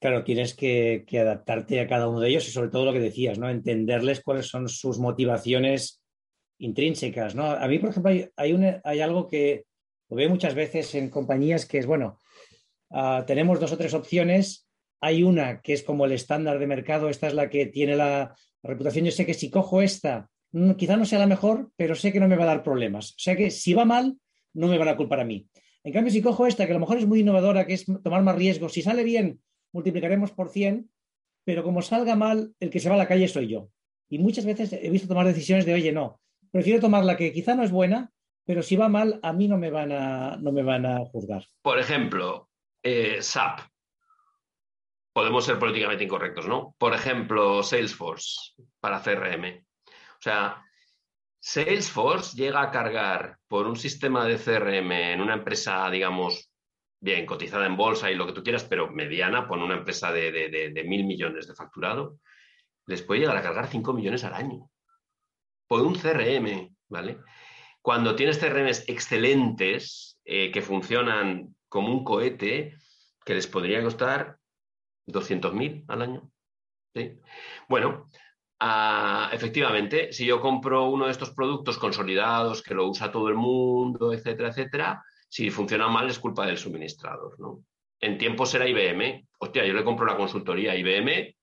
Claro, 0.00 0.22
tienes 0.22 0.54
que, 0.54 1.04
que, 1.06 1.20
adaptarte 1.20 1.80
a 1.80 1.88
cada 1.88 2.08
uno 2.08 2.20
de 2.20 2.28
ellos 2.28 2.46
y 2.46 2.50
sobre 2.50 2.68
todo 2.68 2.84
lo 2.84 2.92
que 2.92 3.00
decías, 3.00 3.38
¿no? 3.38 3.48
Entenderles 3.48 4.20
cuáles 4.22 4.46
son 4.46 4.68
sus 4.68 4.98
motivaciones 4.98 6.02
intrínsecas, 6.58 7.34
¿no? 7.34 7.44
A 7.44 7.66
mí, 7.68 7.78
por 7.78 7.90
ejemplo, 7.90 8.10
hay, 8.10 8.28
hay, 8.36 9.00
algo 9.00 9.28
que 9.28 9.64
lo 10.08 10.16
veo 10.16 10.28
muchas 10.28 10.54
veces 10.54 10.94
en 10.94 11.08
compañías 11.10 11.66
que 11.66 11.78
es, 11.78 11.86
bueno, 11.86 12.18
ah, 12.90 13.24
tenemos 13.26 13.60
dos 13.60 13.72
o 13.72 13.78
tres 13.78 13.94
opciones, 13.94 14.68
hay 15.00 15.22
una 15.22 15.60
que 15.60 15.72
es 15.72 15.82
como 15.82 16.04
el 16.04 16.12
estándar 16.12 16.58
de 16.58 16.66
mercado, 16.66 17.08
esta 17.08 17.28
es 17.28 17.34
la 17.34 17.48
que 17.48 17.66
tiene 17.66 17.96
la, 17.96 18.34
reputación, 18.62 19.04
yo 19.04 19.12
sé 19.12 19.24
que 19.24 19.34
si 19.34 19.50
cojo 19.50 19.82
esta, 19.82 20.28
quizá 20.76 20.96
no 20.96 21.04
sea 21.04 21.18
la 21.18 21.26
mejor, 21.26 21.70
pero 21.76 21.94
sé 21.94 22.12
que 22.12 22.20
no 22.20 22.28
me 22.28 22.36
va 22.36 22.44
a 22.44 22.48
dar 22.48 22.62
problemas. 22.62 23.12
O 23.12 23.18
sea 23.18 23.36
que 23.36 23.50
si 23.50 23.74
va 23.74 23.84
mal, 23.84 24.18
no 24.54 24.68
me 24.68 24.78
van 24.78 24.88
a 24.88 24.96
culpar 24.96 25.20
a 25.20 25.24
mí. 25.24 25.46
En 25.84 25.92
cambio, 25.92 26.12
si 26.12 26.20
cojo 26.20 26.46
esta, 26.46 26.66
que 26.66 26.72
a 26.72 26.74
lo 26.74 26.80
mejor 26.80 26.98
es 26.98 27.06
muy 27.06 27.20
innovadora, 27.20 27.66
que 27.66 27.74
es 27.74 27.86
tomar 28.02 28.22
más 28.22 28.34
riesgos, 28.34 28.72
si 28.72 28.82
sale 28.82 29.04
bien, 29.04 29.40
multiplicaremos 29.72 30.32
por 30.32 30.50
100, 30.50 30.90
pero 31.44 31.62
como 31.62 31.82
salga 31.82 32.16
mal, 32.16 32.52
el 32.60 32.70
que 32.70 32.80
se 32.80 32.88
va 32.88 32.96
a 32.96 32.98
la 32.98 33.08
calle 33.08 33.28
soy 33.28 33.48
yo. 33.48 33.70
Y 34.08 34.18
muchas 34.18 34.44
veces 34.44 34.72
he 34.72 34.90
visto 34.90 35.08
tomar 35.08 35.26
decisiones 35.26 35.64
de, 35.64 35.74
oye, 35.74 35.92
no, 35.92 36.20
prefiero 36.50 36.80
tomar 36.80 37.04
la 37.04 37.16
que 37.16 37.32
quizá 37.32 37.54
no 37.54 37.62
es 37.62 37.70
buena, 37.70 38.10
pero 38.44 38.62
si 38.62 38.76
va 38.76 38.88
mal, 38.88 39.20
a 39.22 39.32
mí 39.32 39.46
no 39.46 39.58
me 39.58 39.70
van 39.70 39.92
a, 39.92 40.36
no 40.38 40.52
me 40.52 40.62
van 40.62 40.86
a 40.86 41.04
juzgar. 41.04 41.44
Por 41.62 41.78
ejemplo, 41.78 42.48
eh, 42.82 43.20
SAP. 43.20 43.60
Podemos 45.12 45.44
ser 45.44 45.58
políticamente 45.58 46.04
incorrectos, 46.04 46.46
¿no? 46.46 46.74
Por 46.78 46.94
ejemplo, 46.94 47.62
Salesforce 47.62 48.54
para 48.80 49.02
CRM. 49.02 49.66
O 49.86 50.20
sea, 50.22 50.64
Salesforce 51.40 52.36
llega 52.36 52.62
a 52.62 52.70
cargar 52.70 53.38
por 53.48 53.66
un 53.66 53.76
sistema 53.76 54.24
de 54.24 54.38
CRM 54.38 54.92
en 54.92 55.20
una 55.20 55.34
empresa, 55.34 55.90
digamos, 55.90 56.50
bien, 57.00 57.26
cotizada 57.26 57.66
en 57.66 57.76
bolsa 57.76 58.10
y 58.10 58.14
lo 58.14 58.26
que 58.26 58.32
tú 58.32 58.42
quieras, 58.42 58.64
pero 58.64 58.90
mediana, 58.90 59.46
por 59.46 59.58
una 59.58 59.74
empresa 59.74 60.12
de, 60.12 60.30
de 60.30 60.84
mil 60.84 61.04
millones 61.04 61.46
de 61.46 61.54
facturado, 61.54 62.18
les 62.86 63.02
puede 63.02 63.20
llegar 63.20 63.36
a 63.36 63.42
cargar 63.42 63.68
5 63.68 63.92
millones 63.92 64.24
al 64.24 64.34
año 64.34 64.70
por 65.68 65.82
un 65.82 65.94
CRM, 65.94 66.74
¿vale? 66.88 67.18
Cuando 67.82 68.16
tienes 68.16 68.38
CRMs 68.38 68.88
excelentes 68.88 70.18
eh, 70.24 70.50
que 70.50 70.62
funcionan 70.62 71.54
como 71.68 71.92
un 71.92 72.04
cohete, 72.04 72.76
que 73.24 73.34
les 73.34 73.46
podría 73.46 73.82
costar 73.82 74.38
200.000 75.06 75.84
al 75.88 76.02
año. 76.02 76.30
¿sí? 76.94 77.20
Bueno, 77.68 78.08
ah, 78.58 79.30
efectivamente, 79.32 80.12
si 80.12 80.26
yo 80.26 80.40
compro 80.40 80.86
uno 80.86 81.06
de 81.06 81.12
estos 81.12 81.30
productos 81.30 81.78
consolidados 81.78 82.62
que 82.62 82.74
lo 82.74 82.88
usa 82.88 83.12
todo 83.12 83.28
el 83.28 83.34
mundo, 83.34 84.12
etcétera, 84.12 84.48
etcétera, 84.48 85.04
si 85.28 85.50
funciona 85.50 85.88
mal 85.88 86.08
es 86.08 86.18
culpa 86.18 86.46
del 86.46 86.58
suministrador, 86.58 87.38
¿no? 87.38 87.64
En 88.00 88.16
tiempos 88.16 88.54
era 88.54 88.68
IBM. 88.68 89.26
Hostia, 89.38 89.64
yo 89.66 89.74
le 89.74 89.84
compro 89.84 90.06
la 90.06 90.16
consultoría 90.16 90.72
a 90.72 90.76
IBM 90.76 91.36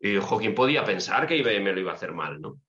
y, 0.00 0.16
ojo, 0.16 0.38
¿quién 0.38 0.54
podía 0.54 0.84
pensar 0.84 1.26
que 1.26 1.36
IBM 1.36 1.72
lo 1.72 1.80
iba 1.80 1.92
a 1.92 1.94
hacer 1.94 2.12
mal, 2.12 2.40
no? 2.40 2.60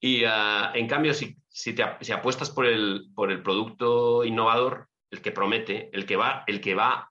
Y 0.00 0.24
ah, 0.24 0.72
en 0.74 0.86
cambio, 0.86 1.12
si, 1.14 1.36
te, 1.74 1.82
apuestas 2.12 2.50
por 2.50 2.66
el, 2.66 3.06
por 3.14 3.30
el 3.30 3.42
producto 3.42 4.24
innovador, 4.24 4.88
el 5.10 5.22
que 5.22 5.32
promete, 5.32 5.90
el 5.92 6.06
que 6.06 6.16
va, 6.16 6.44
el 6.46 6.60
que 6.60 6.74
va 6.74 7.10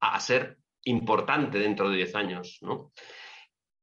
a 0.00 0.20
ser 0.20 0.58
importante 0.84 1.58
dentro 1.58 1.88
de 1.88 1.96
10 1.96 2.14
años, 2.16 2.58
¿no? 2.60 2.92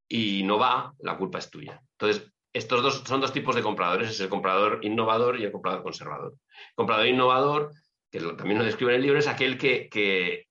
Y 0.08 0.44
no 0.44 0.58
va, 0.58 0.94
la 1.00 1.18
culpa 1.18 1.40
es 1.40 1.50
tuya. 1.50 1.82
Entonces, 1.98 2.32
estos 2.54 2.84
dos 2.84 3.04
son 3.06 3.22
dos 3.22 3.32
tipos 3.32 3.56
de 3.56 3.62
compradores, 3.62 4.10
es 4.10 4.20
el 4.20 4.30
comprador 4.30 4.80
innovador 4.84 5.40
y 5.40 5.46
el 5.46 5.52
comprador 5.52 5.84
conservador. 5.84 6.34
El 6.34 6.76
comprador 6.76 7.08
innovador, 7.08 7.72
que 8.12 8.20
también 8.20 8.60
lo 8.60 8.66
describe 8.66 8.92
en 8.92 8.98
el 8.98 9.04
libro, 9.04 9.20
es 9.20 9.28
aquel 9.28 9.58
que, 9.58 9.88
que, 9.88 10.48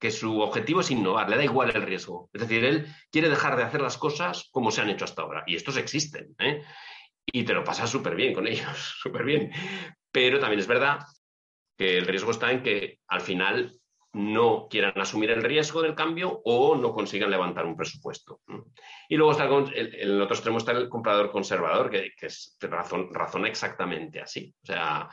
que, 0.00 0.10
su 0.10 0.40
objetivo 0.40 0.80
es 0.80 0.90
innovar, 0.90 1.28
le 1.28 1.36
da 1.36 1.44
igual 1.44 1.70
el 1.74 1.82
riesgo. 1.82 2.30
Es 2.32 2.40
decir, 2.40 2.64
él 2.64 2.86
quiere 3.10 3.28
dejar 3.28 3.56
de 3.56 3.64
hacer 3.64 3.82
las 3.82 3.98
cosas 3.98 4.48
como 4.50 4.70
se 4.70 4.80
han 4.80 4.88
hecho 4.88 5.04
hasta 5.04 5.22
ahora. 5.22 5.44
Y 5.46 5.56
estos 5.56 5.76
existen. 5.76 6.34
¿eh? 6.38 6.62
Y 7.26 7.44
te 7.44 7.54
lo 7.54 7.64
pasas 7.64 7.90
súper 7.90 8.14
bien 8.14 8.32
con 8.34 8.46
ellos, 8.46 8.76
súper 9.02 9.24
bien. 9.24 9.50
Pero 10.10 10.38
también 10.38 10.60
es 10.60 10.66
verdad 10.66 11.00
que 11.76 11.98
el 11.98 12.06
riesgo 12.06 12.30
está 12.30 12.50
en 12.52 12.62
que 12.62 13.00
al 13.08 13.20
final 13.20 13.78
no 14.16 14.66
quieran 14.70 14.98
asumir 14.98 15.30
el 15.30 15.42
riesgo 15.42 15.82
del 15.82 15.94
cambio 15.94 16.40
o 16.44 16.74
no 16.74 16.94
consigan 16.94 17.30
levantar 17.30 17.66
un 17.66 17.76
presupuesto. 17.76 18.40
Y 19.10 19.16
luego 19.16 19.32
está 19.32 19.44
el, 19.44 19.94
el, 19.94 20.20
otro 20.22 20.34
extremo 20.34 20.56
está 20.56 20.72
el 20.72 20.88
comprador 20.88 21.30
conservador, 21.30 21.90
que, 21.90 22.12
razona 23.12 23.48
exactamente 23.48 24.20
así. 24.20 24.54
O 24.62 24.66
sea, 24.66 25.10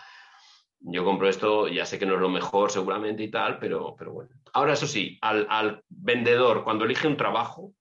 yo 0.79 1.03
compro 1.03 1.27
esto, 1.27 1.67
ya 1.67 1.85
sé 1.85 1.99
que 1.99 2.05
no 2.05 2.15
es 2.15 2.21
lo 2.21 2.29
mejor 2.29 2.71
seguramente 2.71 3.23
y 3.23 3.31
tal, 3.31 3.59
pero, 3.59 3.93
pero 3.97 4.13
bueno. 4.13 4.31
Ahora, 4.53 4.73
eso 4.73 4.87
sí, 4.87 5.17
al, 5.21 5.83
vendedor, 5.89 6.63
cuando 6.63 6.85
elige 6.85 7.07
un 7.07 7.17
trabajo, 7.17 7.73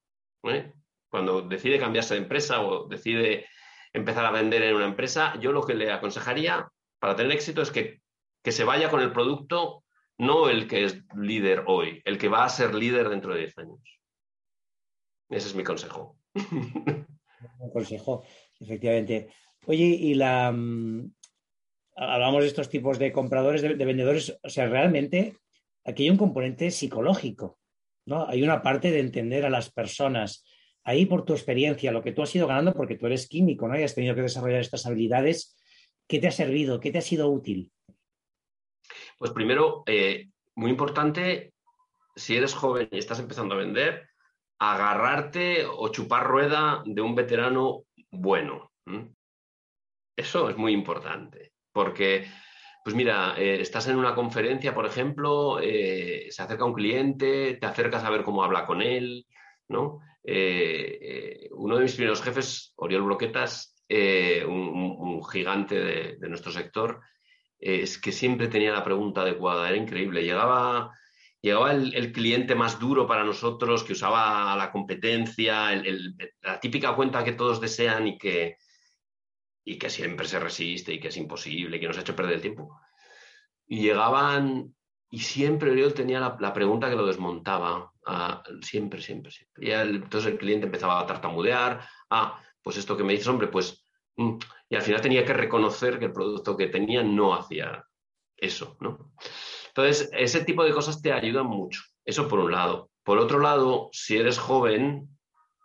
¿eh? 0.43 0.73
cuando 1.07 1.41
decide 1.41 1.79
cambiarse 1.79 2.15
de 2.15 2.21
empresa 2.21 2.61
o 2.61 2.87
decide 2.87 3.45
empezar 3.93 4.25
a 4.25 4.31
vender 4.31 4.63
en 4.63 4.75
una 4.75 4.85
empresa, 4.85 5.39
yo 5.39 5.51
lo 5.51 5.65
que 5.65 5.75
le 5.75 5.91
aconsejaría 5.91 6.67
para 6.99 7.15
tener 7.15 7.31
éxito 7.31 7.61
es 7.61 7.71
que, 7.71 8.01
se 8.43 8.63
vaya 8.63 8.89
con 8.89 8.99
el 8.99 9.13
producto, 9.13 9.83
no 10.17 10.49
el 10.49 10.67
que 10.67 10.83
es 10.83 11.01
líder 11.15 11.63
hoy, 11.67 12.01
el 12.03 12.17
que 12.17 12.27
va 12.27 12.43
a 12.43 12.49
ser 12.49 12.73
líder 12.73 13.09
dentro 13.09 13.33
de 13.33 13.39
10 13.41 13.57
años. 13.59 13.99
Ese 15.29 15.47
es 15.47 15.55
mi 15.55 15.63
consejo. 15.63 16.17
Un 16.35 17.71
consejo, 17.71 18.23
efectivamente. 18.59 19.29
Oye, 19.65 19.85
y 19.85 20.13
la 20.15 20.51
mm, 20.51 21.13
hablamos 21.95 22.41
de 22.41 22.47
estos 22.47 22.69
tipos 22.69 22.99
de 22.99 23.13
compradores, 23.13 23.61
de, 23.61 23.75
de, 23.75 23.85
vendedores, 23.85 24.37
o 24.43 24.49
sea, 24.49 24.67
realmente 24.67 25.37
aquí 25.85 26.03
hay 26.03 26.09
un 26.09 26.17
componente 26.17 26.69
psicológico, 26.71 27.59
¿no? 28.05 28.27
Hay 28.27 28.43
una 28.43 28.61
parte 28.61 28.91
de 28.91 28.99
entender 28.99 29.45
a 29.45 29.49
las 29.49 29.71
personas 29.71 30.43
ahí 30.83 31.05
por 31.05 31.25
tu 31.25 31.33
experiencia, 31.33 31.91
lo 31.91 32.03
que 32.03 32.11
tú 32.11 32.21
has 32.21 32.35
ido 32.35 32.47
ganando, 32.47 32.73
porque 32.73 32.95
tú 32.95 33.05
eres 33.05 33.27
químico, 33.27 33.67
¿no? 33.67 33.79
Y 33.79 33.83
has 33.83 33.95
tenido 33.95 34.15
que 34.15 34.21
desarrollar 34.21 34.61
estas 34.61 34.85
habilidades, 34.85 35.55
¿qué 36.07 36.19
te 36.19 36.27
ha 36.27 36.31
servido? 36.31 36.79
¿Qué 36.79 36.91
te 36.91 36.97
ha 36.97 37.01
sido 37.01 37.29
útil? 37.29 37.71
Pues 39.17 39.31
primero, 39.31 39.83
eh, 39.85 40.29
muy 40.55 40.71
importante, 40.71 41.53
si 42.15 42.35
eres 42.35 42.53
joven 42.53 42.89
y 42.91 42.97
estás 42.97 43.19
empezando 43.19 43.55
a 43.55 43.59
vender, 43.59 44.09
agarrarte 44.59 45.65
o 45.65 45.89
chupar 45.89 46.27
rueda 46.27 46.83
de 46.85 47.01
un 47.01 47.15
veterano 47.15 47.83
bueno. 48.11 48.71
Eso 50.15 50.49
es 50.49 50.57
muy 50.57 50.73
importante, 50.73 51.53
porque, 51.71 52.27
pues 52.83 52.95
mira, 52.95 53.35
eh, 53.37 53.61
estás 53.61 53.87
en 53.87 53.97
una 53.97 54.13
conferencia, 54.13 54.75
por 54.75 54.85
ejemplo, 54.85 55.59
eh, 55.59 56.27
se 56.29 56.43
acerca 56.43 56.65
un 56.65 56.73
cliente, 56.73 57.55
te 57.55 57.65
acercas 57.65 58.03
a 58.03 58.09
ver 58.09 58.23
cómo 58.23 58.43
habla 58.43 58.65
con 58.65 58.81
él, 58.81 59.25
¿no? 59.69 59.99
Eh, 60.23 60.99
eh, 61.01 61.49
uno 61.51 61.77
de 61.77 61.83
mis 61.83 61.95
primeros 61.95 62.21
jefes, 62.21 62.73
Oriol 62.75 63.03
Broquetas, 63.03 63.75
eh, 63.87 64.45
un, 64.45 65.23
gigante 65.23 65.79
de, 66.19 66.29
nuestro 66.29 66.51
sector, 66.51 67.01
es 67.59 67.97
que 67.97 68.11
siempre 68.11 68.47
tenía 68.47 68.73
la 68.73 68.83
pregunta 68.83 69.21
adecuada, 69.21 69.69
era 69.69 69.77
increíble. 69.77 70.23
Llegaba, 70.23 70.91
llegaba 71.41 71.71
el, 71.71 72.11
cliente 72.11 72.55
más 72.55 72.79
duro 72.79 73.07
para 73.07 73.23
nosotros, 73.23 73.83
que 73.83 73.93
usaba 73.93 74.55
la 74.55 74.71
competencia, 74.71 75.71
la 76.41 76.59
típica 76.59 76.95
cuenta 76.95 77.23
que 77.23 77.33
todos 77.33 77.61
desean 77.61 78.07
y 78.07 78.17
que, 78.17 78.57
y 79.63 79.77
que 79.77 79.89
siempre 79.89 80.27
se 80.27 80.39
resiste 80.39 80.93
y 80.93 80.99
que 80.99 81.07
es 81.07 81.17
imposible 81.17 81.79
que 81.79 81.87
nos 81.87 81.97
ha 81.97 82.01
hecho 82.01 82.15
perder 82.15 82.35
el 82.35 82.41
tiempo. 82.41 82.79
Y 83.65 83.81
llegaban 83.81 84.75
y 85.13 85.19
siempre 85.19 85.69
Oriol 85.69 85.93
tenía 85.93 86.19
la, 86.19 86.53
pregunta 86.53 86.89
que 86.89 86.95
lo 86.95 87.05
desmontaba. 87.05 87.92
Siempre, 88.61 89.01
siempre, 89.01 89.31
siempre. 89.31 89.67
Y 89.67 89.71
entonces 89.71 90.31
el 90.31 90.37
cliente 90.37 90.65
empezaba 90.65 90.99
a 90.99 91.05
tartamudear. 91.05 91.87
Ah, 92.09 92.41
pues 92.61 92.77
esto 92.77 92.97
que 92.97 93.03
me 93.03 93.13
dices, 93.13 93.27
hombre, 93.27 93.47
pues 93.47 93.83
Mm. 94.17 94.37
Y 94.69 94.75
al 94.75 94.81
final 94.81 95.01
tenía 95.01 95.25
que 95.25 95.33
reconocer 95.33 95.99
que 95.99 96.05
el 96.05 96.13
producto 96.13 96.55
que 96.57 96.67
tenía 96.67 97.03
no 97.03 97.33
hacía 97.33 97.85
eso, 98.37 98.77
¿no? 98.79 99.13
Entonces, 99.67 100.09
ese 100.13 100.43
tipo 100.43 100.63
de 100.63 100.73
cosas 100.73 101.01
te 101.01 101.11
ayudan 101.11 101.47
mucho. 101.47 101.81
Eso 102.05 102.27
por 102.27 102.39
un 102.39 102.51
lado. 102.51 102.91
Por 103.03 103.17
otro 103.17 103.39
lado, 103.39 103.89
si 103.91 104.17
eres 104.17 104.37
joven 104.37 105.09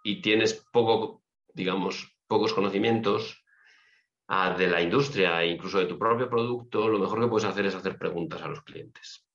y 0.03 0.23
tienes 0.23 0.67
poco, 0.73 1.23
digamos, 1.53 2.17
pocos 2.27 2.55
conocimientos 2.55 3.45
ah, 4.29 4.55
de 4.57 4.69
la 4.69 4.83
industria 4.83 5.43
e 5.43 5.49
incluso 5.49 5.79
de 5.79 5.87
tu 5.87 5.99
propio 5.99 6.29
producto, 6.29 6.89
lo 6.89 6.99
mejor 6.99 7.21
que 7.21 7.29
puedes 7.29 7.49
hacer 7.49 7.67
es 7.67 7.75
hacer 7.75 7.99
preguntas 7.99 8.43
a 8.43 8.49
los 8.49 8.63
clientes. 8.63 9.28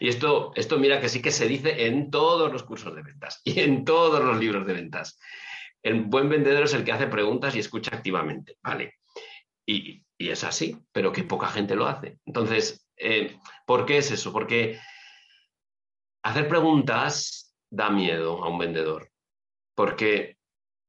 Y 0.00 0.08
esto, 0.08 0.52
esto 0.54 0.78
mira 0.78 1.00
que 1.00 1.08
sí 1.08 1.22
que 1.22 1.30
se 1.30 1.48
dice 1.48 1.86
en 1.86 2.10
todos 2.10 2.52
los 2.52 2.62
cursos 2.62 2.94
de 2.94 3.02
ventas 3.02 3.40
y 3.44 3.60
en 3.60 3.84
todos 3.84 4.22
los 4.22 4.38
libros 4.38 4.66
de 4.66 4.74
ventas. 4.74 5.18
El 5.82 6.02
buen 6.02 6.28
vendedor 6.28 6.64
es 6.64 6.74
el 6.74 6.84
que 6.84 6.92
hace 6.92 7.06
preguntas 7.06 7.54
y 7.54 7.60
escucha 7.60 7.94
activamente, 7.94 8.56
¿vale? 8.62 8.94
Y, 9.66 10.04
es 10.18 10.42
así, 10.42 10.76
pero 10.90 11.12
que 11.12 11.22
poca 11.22 11.46
gente 11.46 11.76
lo 11.76 11.86
hace. 11.86 12.18
Entonces, 12.26 12.88
eh, 12.96 13.38
¿por 13.64 13.86
qué 13.86 13.98
es 13.98 14.10
eso? 14.10 14.32
Porque 14.32 14.80
hacer 16.24 16.48
preguntas 16.48 17.54
da 17.70 17.90
miedo 17.90 18.42
a 18.42 18.48
un 18.48 18.58
vendedor. 18.58 19.10
Porque, 19.76 20.38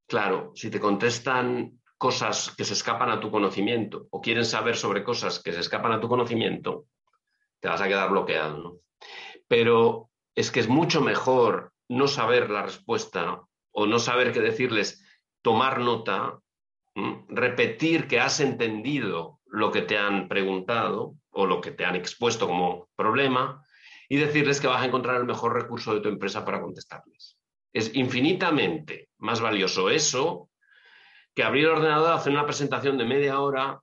claro, 0.07 0.51
si 0.55 0.71
te 0.71 0.79
contestan 0.79 1.79
cosas 1.97 2.55
que 2.57 2.63
se 2.63 2.73
escapan 2.73 3.11
a 3.11 3.19
tu 3.19 3.29
conocimiento 3.29 4.07
o 4.09 4.21
quieren 4.21 4.45
saber 4.45 4.75
sobre 4.75 5.03
cosas 5.03 5.43
que 5.43 5.53
se 5.53 5.59
escapan 5.59 5.91
a 5.91 5.99
tu 5.99 6.07
conocimiento, 6.07 6.85
te 7.59 7.67
vas 7.67 7.81
a 7.81 7.87
quedar 7.87 8.09
bloqueado, 8.09 8.57
¿no? 8.57 8.77
Pero 9.47 10.09
es 10.35 10.51
que 10.51 10.59
es 10.59 10.67
mucho 10.67 11.01
mejor 11.01 11.73
no 11.89 12.07
saber 12.07 12.49
la 12.49 12.63
respuesta 12.63 13.41
o 13.71 13.85
no 13.85 13.99
saber 13.99 14.31
qué 14.31 14.39
decirles, 14.39 15.03
tomar 15.41 15.79
nota, 15.79 16.39
repetir 17.27 18.07
que 18.07 18.19
has 18.19 18.39
entendido 18.39 19.39
lo 19.45 19.71
que 19.71 19.81
te 19.81 19.97
han 19.97 20.27
preguntado 20.27 21.15
o 21.31 21.45
lo 21.45 21.61
que 21.61 21.71
te 21.71 21.85
han 21.85 21.95
expuesto 21.95 22.47
como 22.47 22.89
problema 22.95 23.63
y 24.07 24.17
decirles 24.17 24.59
que 24.59 24.67
vas 24.67 24.81
a 24.81 24.85
encontrar 24.85 25.17
el 25.17 25.25
mejor 25.25 25.53
recurso 25.53 25.93
de 25.93 26.01
tu 26.01 26.09
empresa 26.09 26.43
para 26.45 26.61
contestarles. 26.61 27.37
Es 27.73 27.95
infinitamente 27.95 29.09
más 29.17 29.41
valioso 29.41 29.89
eso 29.89 30.49
que 31.35 31.43
abrir 31.43 31.65
el 31.65 31.71
ordenador, 31.71 32.13
hacer 32.13 32.33
una 32.33 32.45
presentación 32.45 32.97
de 32.97 33.05
media 33.05 33.39
hora 33.39 33.79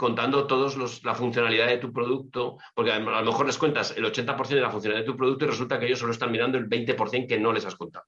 contando 0.00 0.46
todos 0.46 1.04
la 1.04 1.14
funcionalidad 1.14 1.66
de 1.66 1.76
tu 1.76 1.92
producto, 1.92 2.56
porque 2.74 2.90
a 2.90 2.98
lo 2.98 3.22
mejor 3.22 3.44
les 3.44 3.58
cuentas 3.58 3.94
el 3.94 4.06
80% 4.06 4.48
de 4.48 4.60
la 4.62 4.70
funcionalidad 4.70 5.04
de 5.04 5.12
tu 5.12 5.14
producto 5.14 5.44
y 5.44 5.48
resulta 5.48 5.78
que 5.78 5.84
ellos 5.84 5.98
solo 5.98 6.12
están 6.12 6.32
mirando 6.32 6.56
el 6.56 6.70
20% 6.70 7.28
que 7.28 7.38
no 7.38 7.52
les 7.52 7.66
has 7.66 7.74
contado. 7.74 8.06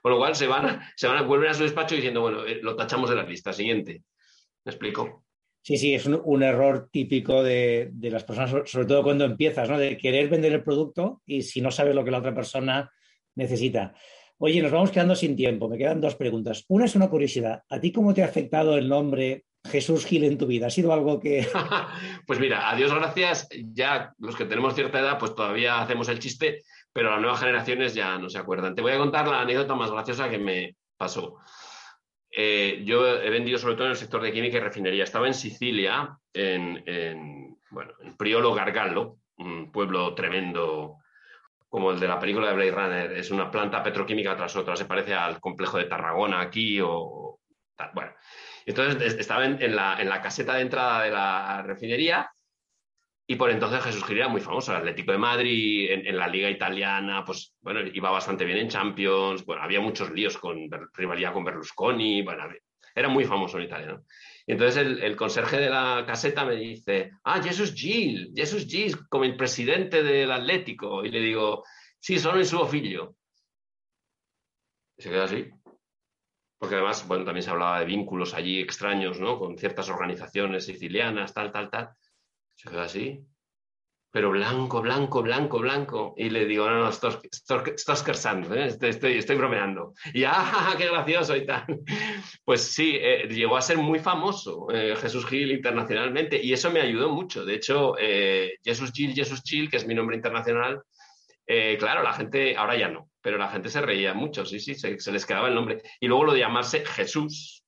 Con 0.00 0.12
lo 0.12 0.16
cual 0.16 0.34
se 0.34 0.46
van, 0.46 0.80
se 0.96 1.06
van 1.06 1.18
a 1.18 1.22
volver 1.22 1.50
a 1.50 1.54
su 1.54 1.64
despacho 1.64 1.94
diciendo, 1.94 2.22
bueno, 2.22 2.46
eh, 2.46 2.60
lo 2.62 2.74
tachamos 2.74 3.10
de 3.10 3.16
la 3.16 3.24
lista. 3.24 3.52
Siguiente. 3.52 4.02
¿Me 4.64 4.72
explico? 4.72 5.26
Sí, 5.60 5.76
sí, 5.76 5.92
es 5.92 6.06
un, 6.06 6.42
error 6.42 6.88
típico 6.90 7.42
de, 7.42 7.92
las 8.00 8.24
personas, 8.24 8.70
sobre 8.70 8.86
todo 8.86 9.02
cuando 9.02 9.26
empiezas, 9.26 9.68
¿no? 9.68 9.76
De 9.76 9.98
querer 9.98 10.30
vender 10.30 10.54
el 10.54 10.64
producto 10.64 11.20
y 11.26 11.42
si 11.42 11.60
no 11.60 11.70
sabes 11.70 11.94
lo 11.94 12.02
que 12.02 12.12
la 12.12 12.18
otra 12.20 12.34
persona 12.34 12.90
necesita. 13.34 13.92
Oye, 14.38 14.62
nos 14.62 14.72
vamos 14.72 14.90
quedando 14.90 15.14
sin 15.14 15.36
tiempo. 15.36 15.68
Me 15.68 15.76
quedan 15.76 16.00
dos 16.00 16.16
preguntas. 16.16 16.64
Una 16.68 16.86
es 16.86 16.96
una 16.96 17.10
curiosidad. 17.10 17.62
¿A 17.68 17.78
ti 17.78 17.92
cómo 17.92 18.14
te 18.14 18.22
ha 18.22 18.26
afectado 18.26 18.78
el 18.78 18.88
nombre 18.88 19.45
Jesús 19.66 20.06
Gil 20.06 20.24
en 20.24 20.38
tu 20.38 20.46
vida? 20.46 20.66
¿Ha 20.66 20.70
sido 20.70 20.92
algo 20.92 21.20
que...? 21.20 21.46
pues 22.26 22.38
mira, 22.38 22.70
a 22.70 22.76
Dios 22.76 22.92
gracias, 22.92 23.48
ya 23.72 24.12
los 24.18 24.36
que 24.36 24.44
tenemos 24.44 24.74
cierta 24.74 25.00
edad, 25.00 25.18
pues 25.18 25.34
todavía 25.34 25.80
hacemos 25.80 26.08
el 26.08 26.18
chiste, 26.18 26.62
pero 26.92 27.10
las 27.10 27.20
nuevas 27.20 27.40
generaciones 27.40 27.94
ya 27.94 28.18
no 28.18 28.28
se 28.28 28.38
acuerdan. 28.38 28.74
Te 28.74 28.82
voy 28.82 28.92
a 28.92 28.98
contar 28.98 29.28
la 29.28 29.40
anécdota 29.40 29.74
más 29.74 29.90
graciosa 29.90 30.30
que 30.30 30.38
me 30.38 30.76
pasó. 30.96 31.38
Eh, 32.38 32.82
yo 32.84 33.06
he 33.06 33.30
vendido 33.30 33.58
sobre 33.58 33.76
todo 33.76 33.86
en 33.86 33.92
el 33.92 33.96
sector 33.96 34.20
de 34.20 34.32
química 34.32 34.58
y 34.58 34.60
refinería. 34.60 35.04
Estaba 35.04 35.26
en 35.26 35.34
Sicilia, 35.34 36.18
en, 36.34 37.56
bueno, 37.70 37.92
en 38.00 38.16
Priolo 38.16 38.52
Gargallo, 38.52 39.16
un 39.38 39.72
pueblo 39.72 40.14
tremendo 40.14 40.98
como 41.68 41.90
el 41.90 42.00
de 42.00 42.08
la 42.08 42.18
película 42.18 42.48
de 42.48 42.54
Blade 42.54 42.70
Runner. 42.70 43.12
Es 43.12 43.30
una 43.30 43.50
planta 43.50 43.82
petroquímica 43.82 44.36
tras 44.36 44.54
otra. 44.54 44.76
Se 44.76 44.84
parece 44.84 45.14
al 45.14 45.40
complejo 45.40 45.78
de 45.78 45.84
Tarragona 45.84 46.40
aquí 46.40 46.78
o. 46.82 47.40
Bueno, 47.94 48.12
entonces 48.70 49.16
estaba 49.18 49.44
en, 49.44 49.76
la, 49.76 50.20
caseta 50.22 50.54
de 50.54 50.62
entrada 50.62 51.04
de 51.04 51.10
la 51.10 51.62
refinería 51.62 52.30
y 53.28 53.36
por 53.36 53.50
entonces 53.50 53.82
Jesús 53.82 54.04
Gil 54.04 54.18
era 54.18 54.28
muy 54.28 54.40
famoso, 54.40 54.72
el 54.72 54.78
Atlético 54.78 55.12
de 55.12 55.18
Madrid, 55.18 55.90
en, 55.90 56.16
la 56.16 56.28
liga 56.28 56.48
italiana, 56.48 57.24
pues 57.24 57.54
bueno, 57.60 57.80
iba 57.92 58.10
bastante 58.10 58.44
bien 58.44 58.58
en 58.58 58.68
Champions, 58.68 59.44
bueno, 59.44 59.62
había 59.62 59.80
muchos 59.80 60.10
líos 60.10 60.38
con 60.38 60.68
rivalidad 60.94 61.32
con 61.32 61.44
Berlusconi, 61.44 62.22
bueno, 62.22 62.44
era 62.96 63.08
muy 63.10 63.26
famoso 63.26 63.58
en 63.58 63.64
Italia, 63.64 64.00
Y 64.46 64.52
entonces 64.52 64.86
el, 65.02 65.16
conserje 65.16 65.58
de 65.58 65.68
la 65.68 66.04
caseta 66.06 66.46
me 66.46 66.56
dice, 66.56 67.10
ah, 67.24 67.42
Jesús 67.42 67.74
Gil, 67.74 68.32
Jesús 68.34 68.66
Gil, 68.66 69.06
como 69.08 69.24
el 69.24 69.36
presidente 69.36 70.02
del 70.02 70.32
Atlético. 70.32 71.04
Y 71.04 71.10
le 71.10 71.20
digo, 71.20 71.62
sí, 72.00 72.18
solo 72.18 72.38
en 72.38 72.46
su 72.46 72.64
filho. 72.66 73.14
Y 74.96 75.02
se 75.02 75.10
queda 75.10 75.24
así. 75.24 75.50
Porque 76.58 76.76
además, 76.76 77.06
bueno, 77.06 77.24
también 77.24 77.42
se 77.42 77.50
hablaba 77.50 77.80
de 77.80 77.86
vínculos 77.86 78.34
allí 78.34 78.60
extraños, 78.60 79.20
¿no? 79.20 79.38
Con 79.38 79.58
ciertas 79.58 79.88
organizaciones 79.90 80.64
sicilianas, 80.64 81.34
tal, 81.34 81.52
tal, 81.52 81.70
tal. 81.70 81.90
Se 82.54 82.70
quedó 82.70 82.80
así. 82.80 83.26
Pero 84.10 84.30
blanco, 84.30 84.80
blanco, 84.80 85.22
blanco, 85.22 85.58
blanco. 85.58 86.14
Y 86.16 86.30
le 86.30 86.46
digo, 86.46 86.66
no, 86.70 86.78
no, 86.78 86.88
estás, 86.88 87.16
¿eh? 87.16 88.78
estoy, 88.80 89.18
estoy, 89.18 89.36
bromeando. 89.36 89.92
Y 90.14 90.24
¡ah, 90.24 90.74
qué 90.78 90.88
gracioso 90.88 91.36
y 91.36 91.44
tal! 91.44 91.66
Pues 92.42 92.62
sí, 92.62 92.96
eh, 92.98 93.28
llegó 93.28 93.58
a 93.58 93.62
ser 93.62 93.76
muy 93.76 93.98
famoso 93.98 94.68
eh, 94.72 94.96
Jesús 94.96 95.26
Gil 95.26 95.52
internacionalmente 95.52 96.42
y 96.42 96.54
eso 96.54 96.70
me 96.70 96.80
ayudó 96.80 97.10
mucho. 97.10 97.44
De 97.44 97.56
hecho, 97.56 97.94
Jesús 98.64 98.92
Gil, 98.92 99.12
Jesús 99.12 99.42
Gil, 99.44 99.68
que 99.68 99.76
es 99.76 99.86
mi 99.86 99.94
nombre 99.94 100.16
internacional, 100.16 100.82
claro, 101.46 102.02
la 102.02 102.12
gente, 102.12 102.56
ahora 102.56 102.76
ya 102.76 102.88
no, 102.88 103.10
pero 103.20 103.38
la 103.38 103.48
gente 103.48 103.68
se 103.68 103.80
reía 103.80 104.14
mucho, 104.14 104.44
sí, 104.44 104.60
sí, 104.60 104.74
se, 104.74 105.12
les 105.12 105.26
quedaba 105.26 105.48
el 105.48 105.54
nombre. 105.54 105.82
Y 106.00 106.08
luego 106.08 106.24
lo 106.24 106.32
de 106.32 106.40
llamarse 106.40 106.84
Jesús, 106.84 107.64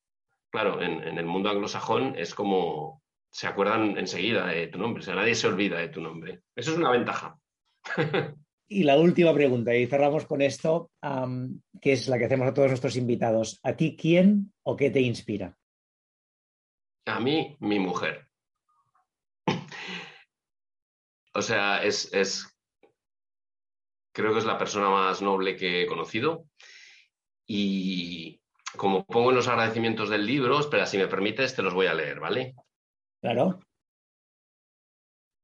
claro, 0.50 0.82
en, 0.82 1.02
en 1.06 1.18
el 1.18 1.26
mundo 1.26 1.50
anglosajón 1.50 2.14
es 2.16 2.34
como, 2.34 3.02
se 3.30 3.46
acuerdan 3.46 3.96
enseguida 3.98 4.46
de 4.46 4.68
tu 4.68 4.78
nombre, 4.78 5.02
o 5.02 5.04
sea, 5.04 5.14
nadie 5.14 5.34
se 5.34 5.46
olvida 5.46 5.78
de 5.78 5.88
tu 5.88 6.00
nombre. 6.00 6.42
Eso 6.56 6.72
es 6.72 6.78
una 6.78 6.90
ventaja. 6.90 7.38
Y 8.70 8.82
la 8.82 8.98
última 8.98 9.32
pregunta, 9.32 9.74
y 9.74 9.86
cerramos 9.86 10.26
con 10.26 10.42
esto, 10.42 10.90
que 11.80 11.92
es 11.92 12.06
la 12.06 12.18
que 12.18 12.26
hacemos 12.26 12.48
a 12.48 12.52
todos 12.52 12.68
nuestros 12.68 12.96
invitados. 12.96 13.58
¿A 13.62 13.74
ti 13.74 13.96
quién 13.96 14.52
o 14.62 14.76
qué 14.76 14.90
te 14.90 15.00
inspira? 15.00 15.56
A 17.06 17.18
mí, 17.18 17.56
mi 17.60 17.78
mujer. 17.78 18.28
o 21.34 21.40
sea, 21.40 21.82
es, 21.82 22.12
es, 22.12 22.57
creo 24.18 24.32
que 24.32 24.40
es 24.40 24.44
la 24.44 24.58
persona 24.58 24.90
más 24.90 25.22
noble 25.22 25.54
que 25.54 25.82
he 25.82 25.86
conocido. 25.86 26.46
Y 27.46 28.40
como 28.76 29.06
pongo 29.06 29.30
en 29.30 29.36
los 29.36 29.46
agradecimientos 29.46 30.10
del 30.10 30.26
libro, 30.26 30.58
espera, 30.58 30.86
si 30.86 30.98
me 30.98 31.06
permites, 31.06 31.54
te 31.54 31.62
los 31.62 31.72
voy 31.72 31.86
a 31.86 31.94
leer, 31.94 32.18
¿vale? 32.18 32.56
Claro. 33.20 33.60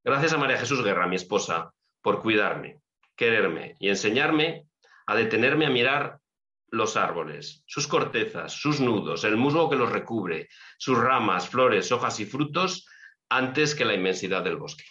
Gracias 0.03 0.33
a 0.33 0.39
María 0.39 0.59
Jesús 0.59 0.83
Guerra, 0.83 1.07
mi 1.07 1.15
esposa, 1.15 1.73
por 2.03 2.21
cuidarme, 2.21 2.81
quererme 3.15 3.77
y 3.79 3.91
enseñarme 3.91 4.67
a 5.07 5.15
detenerme 5.15 5.67
a 5.67 5.71
mirar 5.71 6.19
los 6.67 6.97
árboles, 6.97 7.63
sus 7.67 7.87
cortezas, 7.87 8.55
sus 8.55 8.81
nudos, 8.81 9.23
el 9.23 9.37
musgo 9.37 9.71
que 9.71 9.77
los 9.77 9.93
recubre, 9.93 10.49
sus 10.79 10.99
ramas, 10.99 11.49
flores, 11.49 11.93
hojas 11.93 12.19
y 12.19 12.27
frutos, 12.27 12.89
antes 13.29 13.77
que 13.77 13.85
la 13.85 13.95
inmensidad 13.95 14.43
del 14.43 14.57
bosque. 14.57 14.85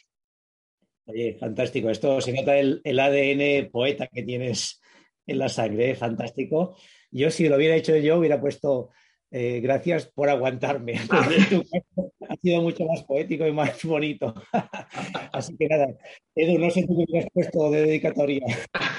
Oye, 1.05 1.35
fantástico. 1.39 1.89
Esto 1.89 2.21
se 2.21 2.33
nota 2.33 2.57
el, 2.57 2.81
ADN 2.85 3.69
poeta 3.71 4.07
que 4.07 4.23
tienes 4.23 4.81
en 5.25 5.39
la 5.39 5.49
sangre, 5.49 5.91
¿eh? 5.91 5.95
fantástico. 5.95 6.75
Yo, 7.11 7.29
si 7.29 7.47
lo 7.47 7.57
hubiera 7.57 7.75
hecho 7.75 7.95
yo, 7.97 8.17
hubiera 8.17 8.39
puesto 8.39 8.89
eh, 9.35 9.61
gracias 9.61 10.05
por 10.05 10.29
aguantarme. 10.29 10.93
ha 12.29 12.35
sido 12.35 12.61
mucho 12.61 12.85
más 12.85 13.01
poético 13.03 13.47
y 13.47 13.51
más 13.51 13.83
bonito. 13.83 14.31
Así 15.33 15.57
que 15.57 15.67
nada, 15.67 15.87
Edu, 16.35 16.59
no 16.59 16.69
sé 16.69 16.85
tú 16.85 17.03
qué 17.11 17.17
has 17.17 17.25
puesto 17.33 17.71
de 17.71 17.81
dedicatoria. 17.81 18.45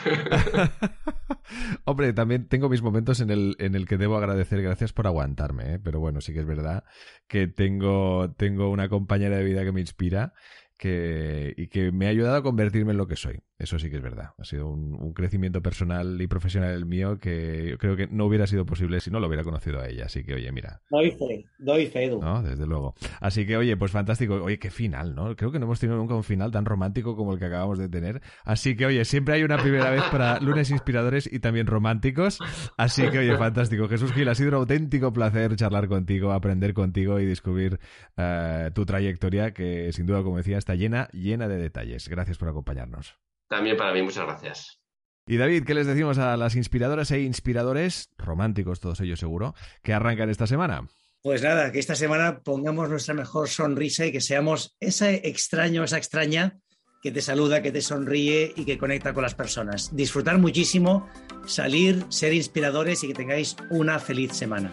Hombre, 1.84 2.12
también 2.12 2.48
tengo 2.48 2.68
mis 2.68 2.82
momentos 2.82 3.20
en 3.20 3.30
el, 3.30 3.54
en 3.60 3.76
el 3.76 3.86
que 3.86 3.96
debo 3.96 4.16
agradecer 4.16 4.60
gracias 4.60 4.92
por 4.92 5.06
aguantarme, 5.06 5.74
¿eh? 5.74 5.78
pero 5.78 6.00
bueno, 6.00 6.20
sí 6.20 6.32
que 6.32 6.40
es 6.40 6.46
verdad 6.46 6.82
que 7.28 7.46
tengo, 7.46 8.34
tengo 8.36 8.70
una 8.70 8.88
compañera 8.88 9.36
de 9.36 9.44
vida 9.44 9.62
que 9.62 9.70
me 9.70 9.80
inspira 9.80 10.32
que, 10.76 11.54
y 11.56 11.68
que 11.68 11.92
me 11.92 12.06
ha 12.06 12.10
ayudado 12.10 12.36
a 12.36 12.42
convertirme 12.42 12.92
en 12.92 12.98
lo 12.98 13.06
que 13.06 13.16
soy. 13.16 13.42
Eso 13.56 13.78
sí 13.78 13.88
que 13.88 13.96
es 13.96 14.02
verdad. 14.02 14.30
Ha 14.36 14.44
sido 14.44 14.68
un, 14.68 15.14
crecimiento 15.14 15.62
personal 15.62 16.20
y 16.20 16.26
profesional 16.26 16.74
el 16.74 16.86
mío 16.86 17.20
que 17.20 17.68
yo 17.70 17.78
creo 17.78 17.96
que 17.96 18.08
no 18.08 18.26
hubiera 18.26 18.48
sido 18.48 18.66
posible 18.66 18.98
si 18.98 19.12
no 19.12 19.20
lo 19.20 19.28
hubiera 19.28 19.44
conocido 19.44 19.80
a 19.80 19.88
ella. 19.88 20.06
Así 20.06 20.24
que, 20.24 20.34
oye, 20.34 20.50
mira. 20.50 20.80
Doy 20.90 21.12
fe, 21.12 21.46
doy 21.58 21.86
fe, 21.86 22.06
Edu. 22.06 22.20
No, 22.20 22.42
desde 22.42 22.66
luego. 22.66 22.94
Así 23.20 23.46
que, 23.46 23.56
oye, 23.56 23.76
pues 23.76 23.92
fantástico. 23.92 24.34
Oye, 24.42 24.58
qué 24.58 24.70
final, 24.70 25.14
¿no? 25.14 25.36
Creo 25.36 25.52
que 25.52 25.60
no 25.60 25.66
hemos 25.66 25.78
tenido 25.78 25.96
nunca 25.96 26.16
un 26.16 26.24
final 26.24 26.50
tan 26.50 26.64
romántico 26.64 27.14
como 27.14 27.32
el 27.32 27.38
que 27.38 27.44
acabamos 27.44 27.78
de 27.78 27.88
tener. 27.88 28.22
Así 28.44 28.74
que, 28.76 28.86
oye, 28.86 29.04
siempre 29.04 29.34
hay 29.34 29.44
una 29.44 29.58
primera 29.58 29.88
vez 29.90 30.02
para 30.10 30.40
lunes 30.40 30.70
inspiradores 30.70 31.32
y 31.32 31.38
también 31.38 31.68
románticos. 31.68 32.40
Así 32.76 33.08
que, 33.08 33.18
oye, 33.18 33.36
fantástico. 33.38 33.88
Jesús 33.88 34.12
Gil, 34.12 34.28
ha 34.28 34.34
sido 34.34 34.48
un 34.48 34.54
auténtico 34.56 35.12
placer 35.12 35.54
charlar 35.54 35.86
contigo, 35.86 36.32
aprender 36.32 36.74
contigo 36.74 37.20
y 37.20 37.26
descubrir 37.26 37.78
eh, 38.16 38.70
tu 38.74 38.84
trayectoria 38.84 39.54
que, 39.54 39.92
sin 39.92 40.06
duda, 40.06 40.24
como 40.24 40.38
decía, 40.38 40.58
está 40.58 40.74
llena, 40.74 41.08
llena 41.12 41.46
de 41.46 41.58
detalles. 41.58 42.08
Gracias 42.08 42.36
por 42.36 42.48
acompañarnos. 42.48 43.16
También 43.48 43.76
para 43.76 43.92
mí, 43.92 44.02
muchas 44.02 44.24
gracias. 44.24 44.80
Y 45.26 45.38
David, 45.38 45.64
¿qué 45.64 45.74
les 45.74 45.86
decimos 45.86 46.18
a 46.18 46.36
las 46.36 46.54
inspiradoras 46.54 47.10
e 47.10 47.20
inspiradores, 47.20 48.10
románticos 48.18 48.80
todos 48.80 49.00
ellos 49.00 49.18
seguro, 49.18 49.54
que 49.82 49.94
arrancan 49.94 50.28
esta 50.28 50.46
semana? 50.46 50.86
Pues 51.22 51.42
nada, 51.42 51.72
que 51.72 51.78
esta 51.78 51.94
semana 51.94 52.40
pongamos 52.44 52.90
nuestra 52.90 53.14
mejor 53.14 53.48
sonrisa 53.48 54.04
y 54.04 54.12
que 54.12 54.20
seamos 54.20 54.76
ese 54.80 55.26
extraño, 55.26 55.82
esa 55.82 55.96
extraña 55.96 56.58
que 57.02 57.10
te 57.10 57.22
saluda, 57.22 57.62
que 57.62 57.72
te 57.72 57.80
sonríe 57.80 58.52
y 58.54 58.66
que 58.66 58.76
conecta 58.76 59.14
con 59.14 59.22
las 59.22 59.34
personas. 59.34 59.94
Disfrutar 59.96 60.36
muchísimo, 60.36 61.08
salir, 61.46 62.04
ser 62.10 62.34
inspiradores 62.34 63.02
y 63.04 63.08
que 63.08 63.14
tengáis 63.14 63.56
una 63.70 63.98
feliz 63.98 64.32
semana. 64.32 64.70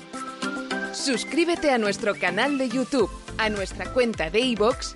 Suscríbete 0.93 1.71
a 1.71 1.77
nuestro 1.77 2.15
canal 2.15 2.57
de 2.57 2.67
YouTube, 2.67 3.09
a 3.37 3.49
nuestra 3.49 3.91
cuenta 3.93 4.29
de 4.29 4.41
iVoox 4.41 4.95